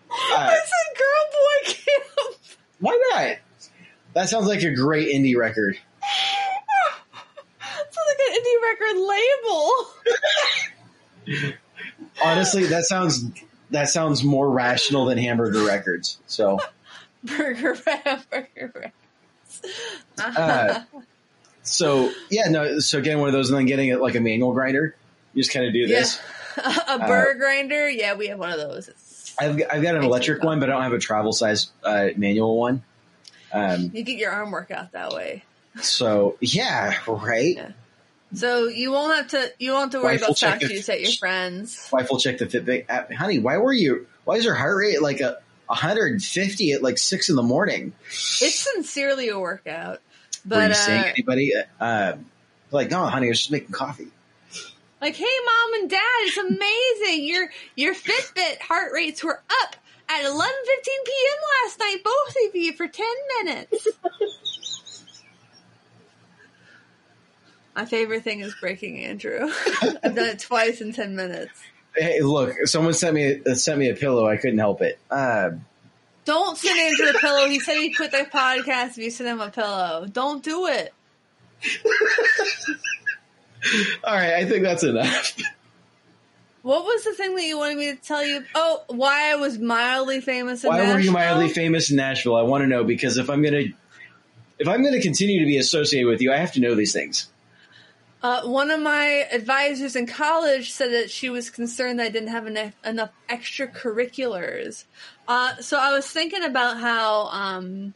[0.09, 2.35] Uh, I said Girl Boy camp.
[2.79, 3.37] why not?
[4.13, 5.77] That sounds like a great indie record.
[7.61, 8.97] Sounds like an indie record
[11.37, 11.51] label.
[12.23, 13.25] Honestly, that sounds
[13.71, 16.19] that sounds more rational than Hamburger Records.
[16.27, 16.59] So,
[17.23, 18.93] Burger Rap, Burger Rap.
[20.17, 20.81] Uh,
[21.63, 22.79] so yeah, no.
[22.79, 24.95] So getting one of those and then getting it like a manual grinder,
[25.33, 26.19] you just kind of do yeah, this.
[26.87, 27.89] a burr grinder.
[27.89, 28.89] Yeah, we have one of those.
[28.89, 32.09] It's, I've I've got an electric one, but I don't have a travel size uh,
[32.15, 32.83] manual one.
[33.53, 35.43] Um, you get your arm workout that way.
[35.81, 37.55] so yeah, right.
[37.55, 37.71] Yeah.
[38.33, 39.51] So you won't have to.
[39.59, 41.89] You won't have to worry Wife will about check sock if- juice at your friends.
[41.91, 43.11] Wife will check the Fitbit app.
[43.11, 44.07] Honey, why were you?
[44.23, 45.37] Why is your heart rate like a
[45.67, 47.93] 150 at like six in the morning?
[48.09, 49.99] It's sincerely a workout,
[50.47, 51.53] were you but seeing uh, anybody?
[51.79, 52.13] Uh,
[52.71, 54.07] like, no, honey, I was just making coffee.
[55.01, 57.23] like, hey, mom and dad, it's amazing.
[57.27, 59.75] Your your Fitbit heart rates were up
[60.07, 61.39] at 11:15 p.m.
[61.65, 63.05] last night, both of you for 10
[63.43, 63.87] minutes.
[67.75, 69.49] My favorite thing is breaking Andrew.
[69.81, 71.51] I've done it twice in 10 minutes.
[71.95, 74.27] Hey, look, someone sent me uh, sent me a pillow.
[74.27, 74.97] I couldn't help it.
[75.09, 75.51] Uh,
[76.25, 77.47] Don't send Andrew a pillow.
[77.47, 80.05] He said he'd quit the podcast if you send him a pillow.
[80.11, 80.93] Don't do it.
[84.03, 85.35] all right, I think that's enough.
[86.61, 88.43] What was the thing that you wanted me to tell you?
[88.53, 90.95] Oh, why I was mildly famous in Why Nashville?
[90.95, 92.35] were you mildly famous in Nashville?
[92.35, 93.63] I want to know because if I'm gonna
[94.59, 97.27] if I'm gonna continue to be associated with you, I have to know these things.
[98.23, 102.29] Uh, one of my advisors in college said that she was concerned that I didn't
[102.29, 104.83] have enough, enough extracurriculars.
[105.27, 107.95] Uh, so I was thinking about how um,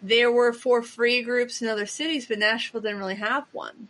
[0.00, 3.88] there were four free groups in other cities, but Nashville didn't really have one.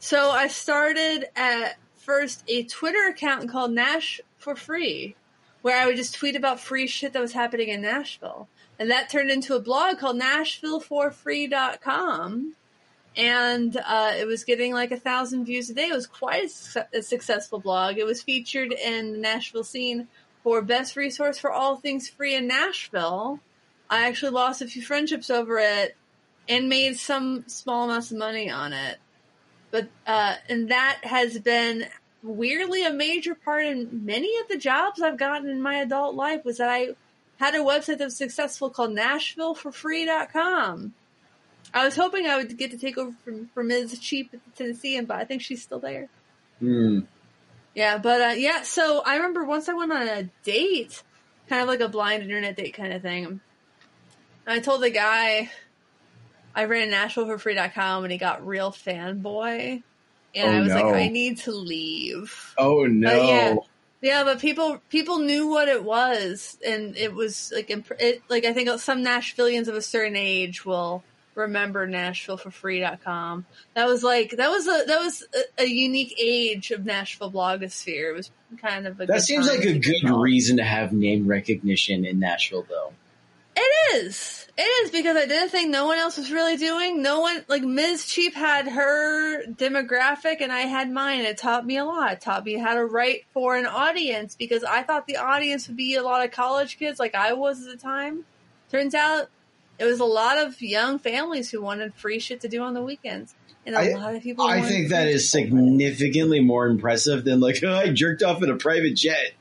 [0.00, 5.14] So I started at first a Twitter account called Nash for Free,
[5.62, 8.48] where I would just tweet about free shit that was happening in Nashville.
[8.78, 12.56] And that turned into a blog called NashvilleForFree.com
[13.16, 15.88] and uh, it was getting like a thousand views a day.
[15.88, 17.98] It was quite a, su- a successful blog.
[17.98, 20.08] It was featured in the Nashville scene
[20.42, 23.40] for best resource for all things free in Nashville.
[23.88, 25.96] I actually lost a few friendships over it
[26.48, 28.98] and made some small amounts of money on it.
[29.70, 31.86] But uh, and that has been
[32.22, 36.44] weirdly a major part in many of the jobs I've gotten in my adult life
[36.44, 36.90] was that I
[37.38, 40.94] had a website that was successful called NashvilleForFree.com.
[41.72, 43.98] I was hoping I would get to take over from, from Ms.
[44.00, 46.08] Cheap at the Tennessean, but I think she's still there.
[46.58, 47.00] Hmm.
[47.74, 51.02] Yeah, but uh, yeah, so I remember once I went on a date,
[51.48, 53.40] kind of like a blind internet date kind of thing.
[54.46, 55.50] I told the guy
[56.54, 59.82] I ran NashvilleForFree.com and he got real fanboy.
[60.34, 60.74] And Oh, I was no.
[60.82, 62.54] like, I need to leave.
[62.58, 63.12] Oh no!
[63.22, 63.56] yeah.
[64.02, 68.52] Yeah, but people people knew what it was, and it was like it, like I
[68.54, 71.02] think some Nashvillians of a certain age will
[71.40, 73.46] remember NashvilleForFree.com.
[73.74, 78.10] That was like that was a that was a, a unique age of Nashville blogosphere.
[78.10, 78.30] It was
[78.60, 80.20] kind of a that good seems like a good on.
[80.20, 82.92] reason to have name recognition in Nashville, though.
[83.56, 84.46] It is.
[84.56, 87.02] It is because I did a thing no one else was really doing.
[87.02, 88.06] No one like Ms.
[88.06, 91.20] Cheap had her demographic and I had mine.
[91.20, 92.12] It taught me a lot.
[92.12, 95.76] It taught me how to write for an audience because I thought the audience would
[95.76, 98.24] be a lot of college kids like I was at the time.
[98.70, 99.28] Turns out
[99.80, 102.82] it was a lot of young families who wanted free shit to do on the
[102.82, 103.34] weekends.
[103.64, 107.56] And a I- lot of people I think that is significantly more impressive than like
[107.64, 109.32] oh, I jerked off in a private jet.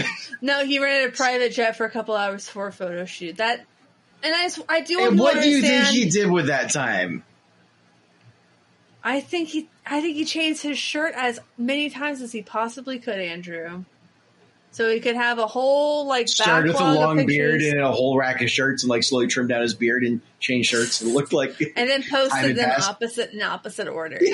[0.44, 3.36] No, he rented a private jet for a couple hours for a photo shoot.
[3.36, 3.64] That
[4.24, 7.22] and I, I do And what do you think he did with that time?
[9.04, 12.98] I think he I think he changed his shirt as many times as he possibly
[12.98, 13.84] could, Andrew.
[14.72, 18.16] So he could have a whole like Started with a long beard and a whole
[18.16, 21.02] rack of shirts, and like slowly trimmed down his beard and changed shirts.
[21.02, 22.88] It looked like and then posted them passed.
[22.90, 24.18] opposite in opposite order.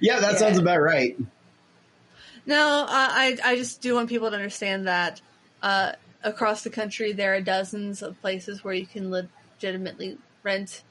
[0.00, 0.38] yeah, that Yeah.
[0.38, 1.16] sounds about right.
[2.46, 5.20] No, uh, I I just do want people to understand that
[5.62, 5.92] uh,
[6.24, 10.82] across the country there are dozens of places where you can legitimately rent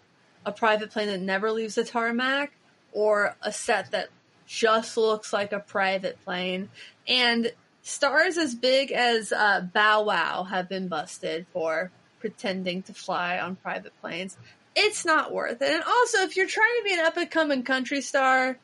[0.45, 2.53] a private plane that never leaves the tarmac
[2.93, 4.09] or a set that
[4.51, 6.69] just looks like a private plane.
[7.07, 7.53] And
[7.83, 13.55] stars as big as uh, Bow Wow have been busted for pretending to fly on
[13.55, 14.35] private planes.
[14.75, 15.69] It's not worth it.
[15.69, 18.57] And also, if you're trying to be an up and coming country star,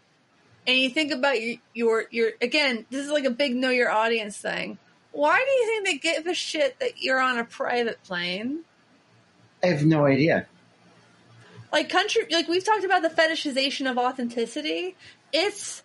[0.66, 3.90] and you think about your, your your again, this is like a big know your
[3.90, 4.78] audience thing.
[5.14, 8.60] Why do you think they give a shit that you're on a private plane?
[9.64, 10.48] I have no idea.
[11.72, 14.96] Like country, like we've talked about the fetishization of authenticity.
[15.34, 15.84] It's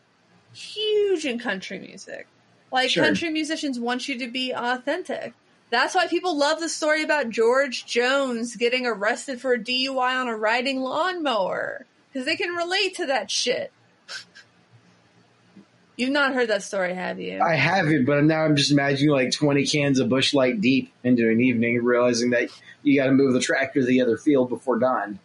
[0.52, 2.27] huge in country music.
[2.70, 3.05] Like Sure.
[3.05, 5.35] country musicians want you to be authentic.
[5.70, 10.28] That's why people love the story about George Jones getting arrested for a DUI on
[10.28, 13.73] a riding lawnmower because they can relate to that shit.
[15.97, 17.40] You've not heard that story, have you?
[17.40, 21.28] I haven't, but now I'm just imagining like 20 cans of Busch Light deep into
[21.31, 22.48] an evening, realizing that
[22.82, 25.19] you got to move the tractor to the other field before dawn.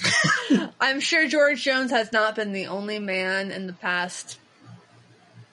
[0.80, 4.38] I'm sure George Jones has not been the only man in the past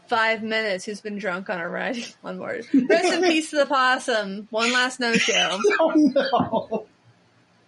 [0.07, 1.97] five minutes who's been drunk on a ride.
[2.23, 2.61] riding lawnmower.
[2.73, 4.47] Rest in peace to the possum.
[4.51, 5.59] One last no show.
[5.79, 6.85] Oh no!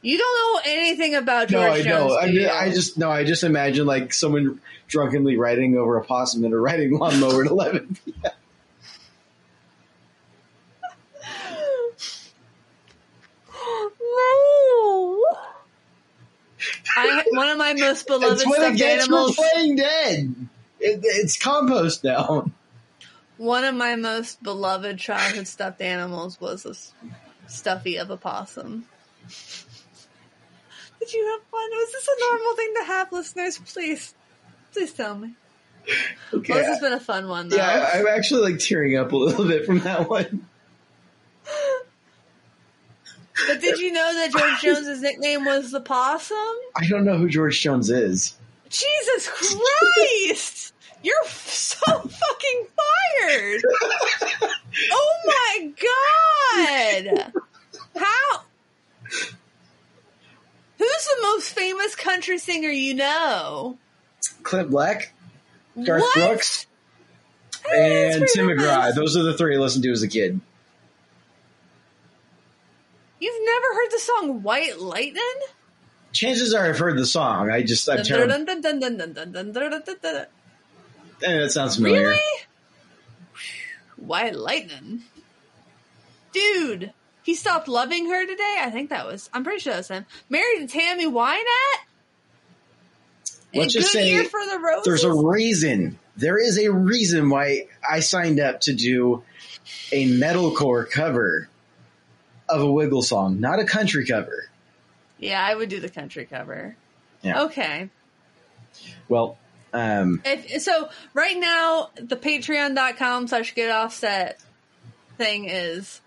[0.01, 2.11] You don't know anything about No, George I Jones.
[2.11, 2.19] know.
[2.19, 2.47] I, mean.
[2.47, 3.09] I just no.
[3.09, 7.51] I just imagine like someone drunkenly riding over a possum in a riding lawnmower at
[7.51, 8.31] 11 p.m.
[13.99, 15.23] no.
[16.97, 19.35] I, one of my most beloved It's when it stuffed gets animals.
[19.35, 20.35] playing dead.
[20.79, 22.51] It, it's compost now.
[23.37, 28.85] One of my most beloved childhood stuffed animals was a stuffy of a possum.
[30.99, 31.69] Did you have fun?
[31.71, 33.59] Was this a normal thing to have, listeners?
[33.59, 34.13] Please
[34.73, 35.33] Please tell me.
[36.33, 36.53] Okay.
[36.53, 37.55] Well, this has been a fun one, though.
[37.55, 40.45] yeah, I'm actually like tearing up a little bit from that one.
[43.45, 46.37] But did you know that George Jones's nickname was the possum?
[46.75, 48.35] I don't know who George Jones is.
[48.69, 50.73] Jesus Christ!
[51.03, 53.61] You're so fucking fired!
[54.91, 55.71] Oh my
[57.05, 57.33] god!
[57.95, 58.41] How?
[60.77, 63.77] Who's the most famous country singer you know?
[64.43, 65.13] Clint Black,
[65.83, 66.13] Garth What?
[66.15, 66.67] Brooks,
[67.73, 68.93] and Tim McGraw.
[68.93, 70.39] Those are the three I listened to as a kid.
[73.19, 75.23] You've never heard the song White Lightning?
[76.11, 77.49] Chances are I've heard the song.
[77.49, 78.33] I just I'm terrible.
[81.21, 82.09] That sounds familiar.
[82.09, 82.43] Really?
[83.97, 85.03] White Lightning.
[86.31, 88.57] Dude, he stopped loving her today?
[88.61, 90.05] I think that was, I'm pretty sure that was him.
[90.29, 91.43] Married to Tammy Wynette?
[93.53, 95.97] Let's just say the There's a reason.
[96.15, 99.23] There is a reason why I signed up to do
[99.91, 101.49] a metalcore cover
[102.49, 104.49] of a Wiggle song, not a country cover.
[105.19, 106.75] Yeah, I would do the country cover.
[107.21, 107.43] Yeah.
[107.43, 107.89] Okay.
[109.09, 109.37] Well,
[109.73, 114.39] um, If, so right now, the patreon.com slash get offset
[115.17, 116.01] thing is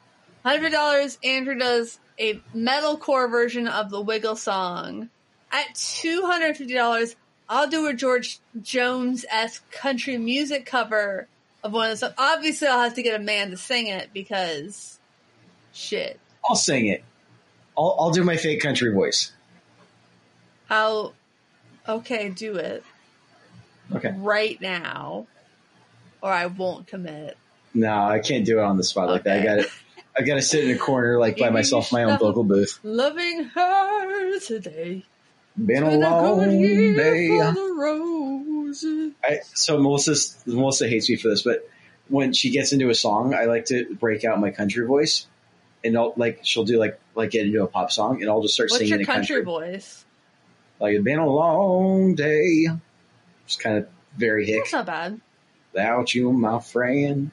[0.44, 1.18] $100.
[1.24, 5.08] Andrew does a metalcore version of the Wiggle song.
[5.52, 7.16] At $250,
[7.48, 11.26] I'll do a George Jones esque country music cover
[11.64, 12.14] of one of the songs.
[12.18, 14.98] Obviously, I'll have to get a man to sing it because
[15.72, 16.20] shit.
[16.48, 17.04] I'll sing it.
[17.76, 19.32] I'll, I'll do my fake country voice.
[20.68, 21.14] I'll.
[21.88, 22.84] Okay, do it
[23.92, 24.12] Okay.
[24.18, 25.26] right now,
[26.20, 27.36] or I won't commit.
[27.72, 29.40] No, I can't do it on the spot like that.
[29.40, 29.68] I got to
[30.18, 32.78] I got to sit in a corner like by myself, my own vocal booth.
[32.82, 35.04] Loving her today.
[35.56, 36.40] Been a long
[36.96, 37.28] day.
[37.28, 39.12] for the roses.
[39.24, 40.14] I, so Melissa
[40.46, 41.68] Melissa hates me for this, but
[42.08, 45.26] when she gets into a song, I like to break out my country voice,
[45.84, 48.54] and I'll, like she'll do like like get into a pop song, and I'll just
[48.54, 49.44] start What's singing your in country, country.
[49.44, 50.04] voice?
[50.80, 52.66] Like it's been a long day,
[53.46, 54.60] just kind of very hick.
[54.64, 55.20] That's not bad.
[55.72, 57.30] Without you, my friend.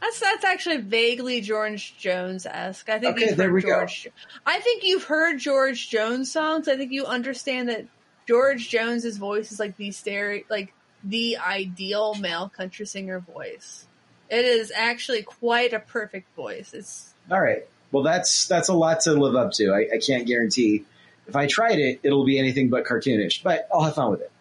[0.00, 2.88] That's that's actually vaguely George Jones esque.
[2.88, 3.68] I think Okay, you've there heard we go.
[3.80, 4.08] George.
[4.46, 6.68] I think you've heard George Jones songs.
[6.68, 7.86] I think you understand that
[8.26, 10.72] George Jones's voice is like the stereo, like
[11.04, 13.86] the ideal male country singer voice.
[14.30, 16.72] It is actually quite a perfect voice.
[16.72, 17.66] It's All right.
[17.92, 19.72] Well, that's that's a lot to live up to.
[19.72, 20.84] I, I can't guarantee.
[21.26, 24.32] If I tried it, it'll be anything but cartoonish, but I'll have fun with it.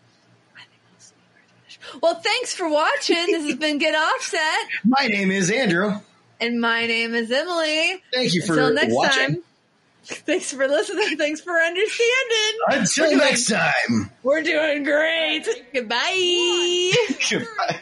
[2.02, 2.16] well.
[2.16, 3.26] Thanks for watching.
[3.28, 5.94] this has been Get Offset, My name is Andrew.
[6.42, 8.02] and my name is Emily.
[8.14, 9.26] Thank you for Until next watching.
[9.36, 9.44] time.
[10.06, 11.18] Thanks for listening.
[11.18, 12.58] Thanks for understanding.
[12.70, 14.10] Until doing- next time.
[14.24, 15.46] We're doing great.
[15.74, 16.92] Goodbye.
[17.30, 17.80] Goodbye.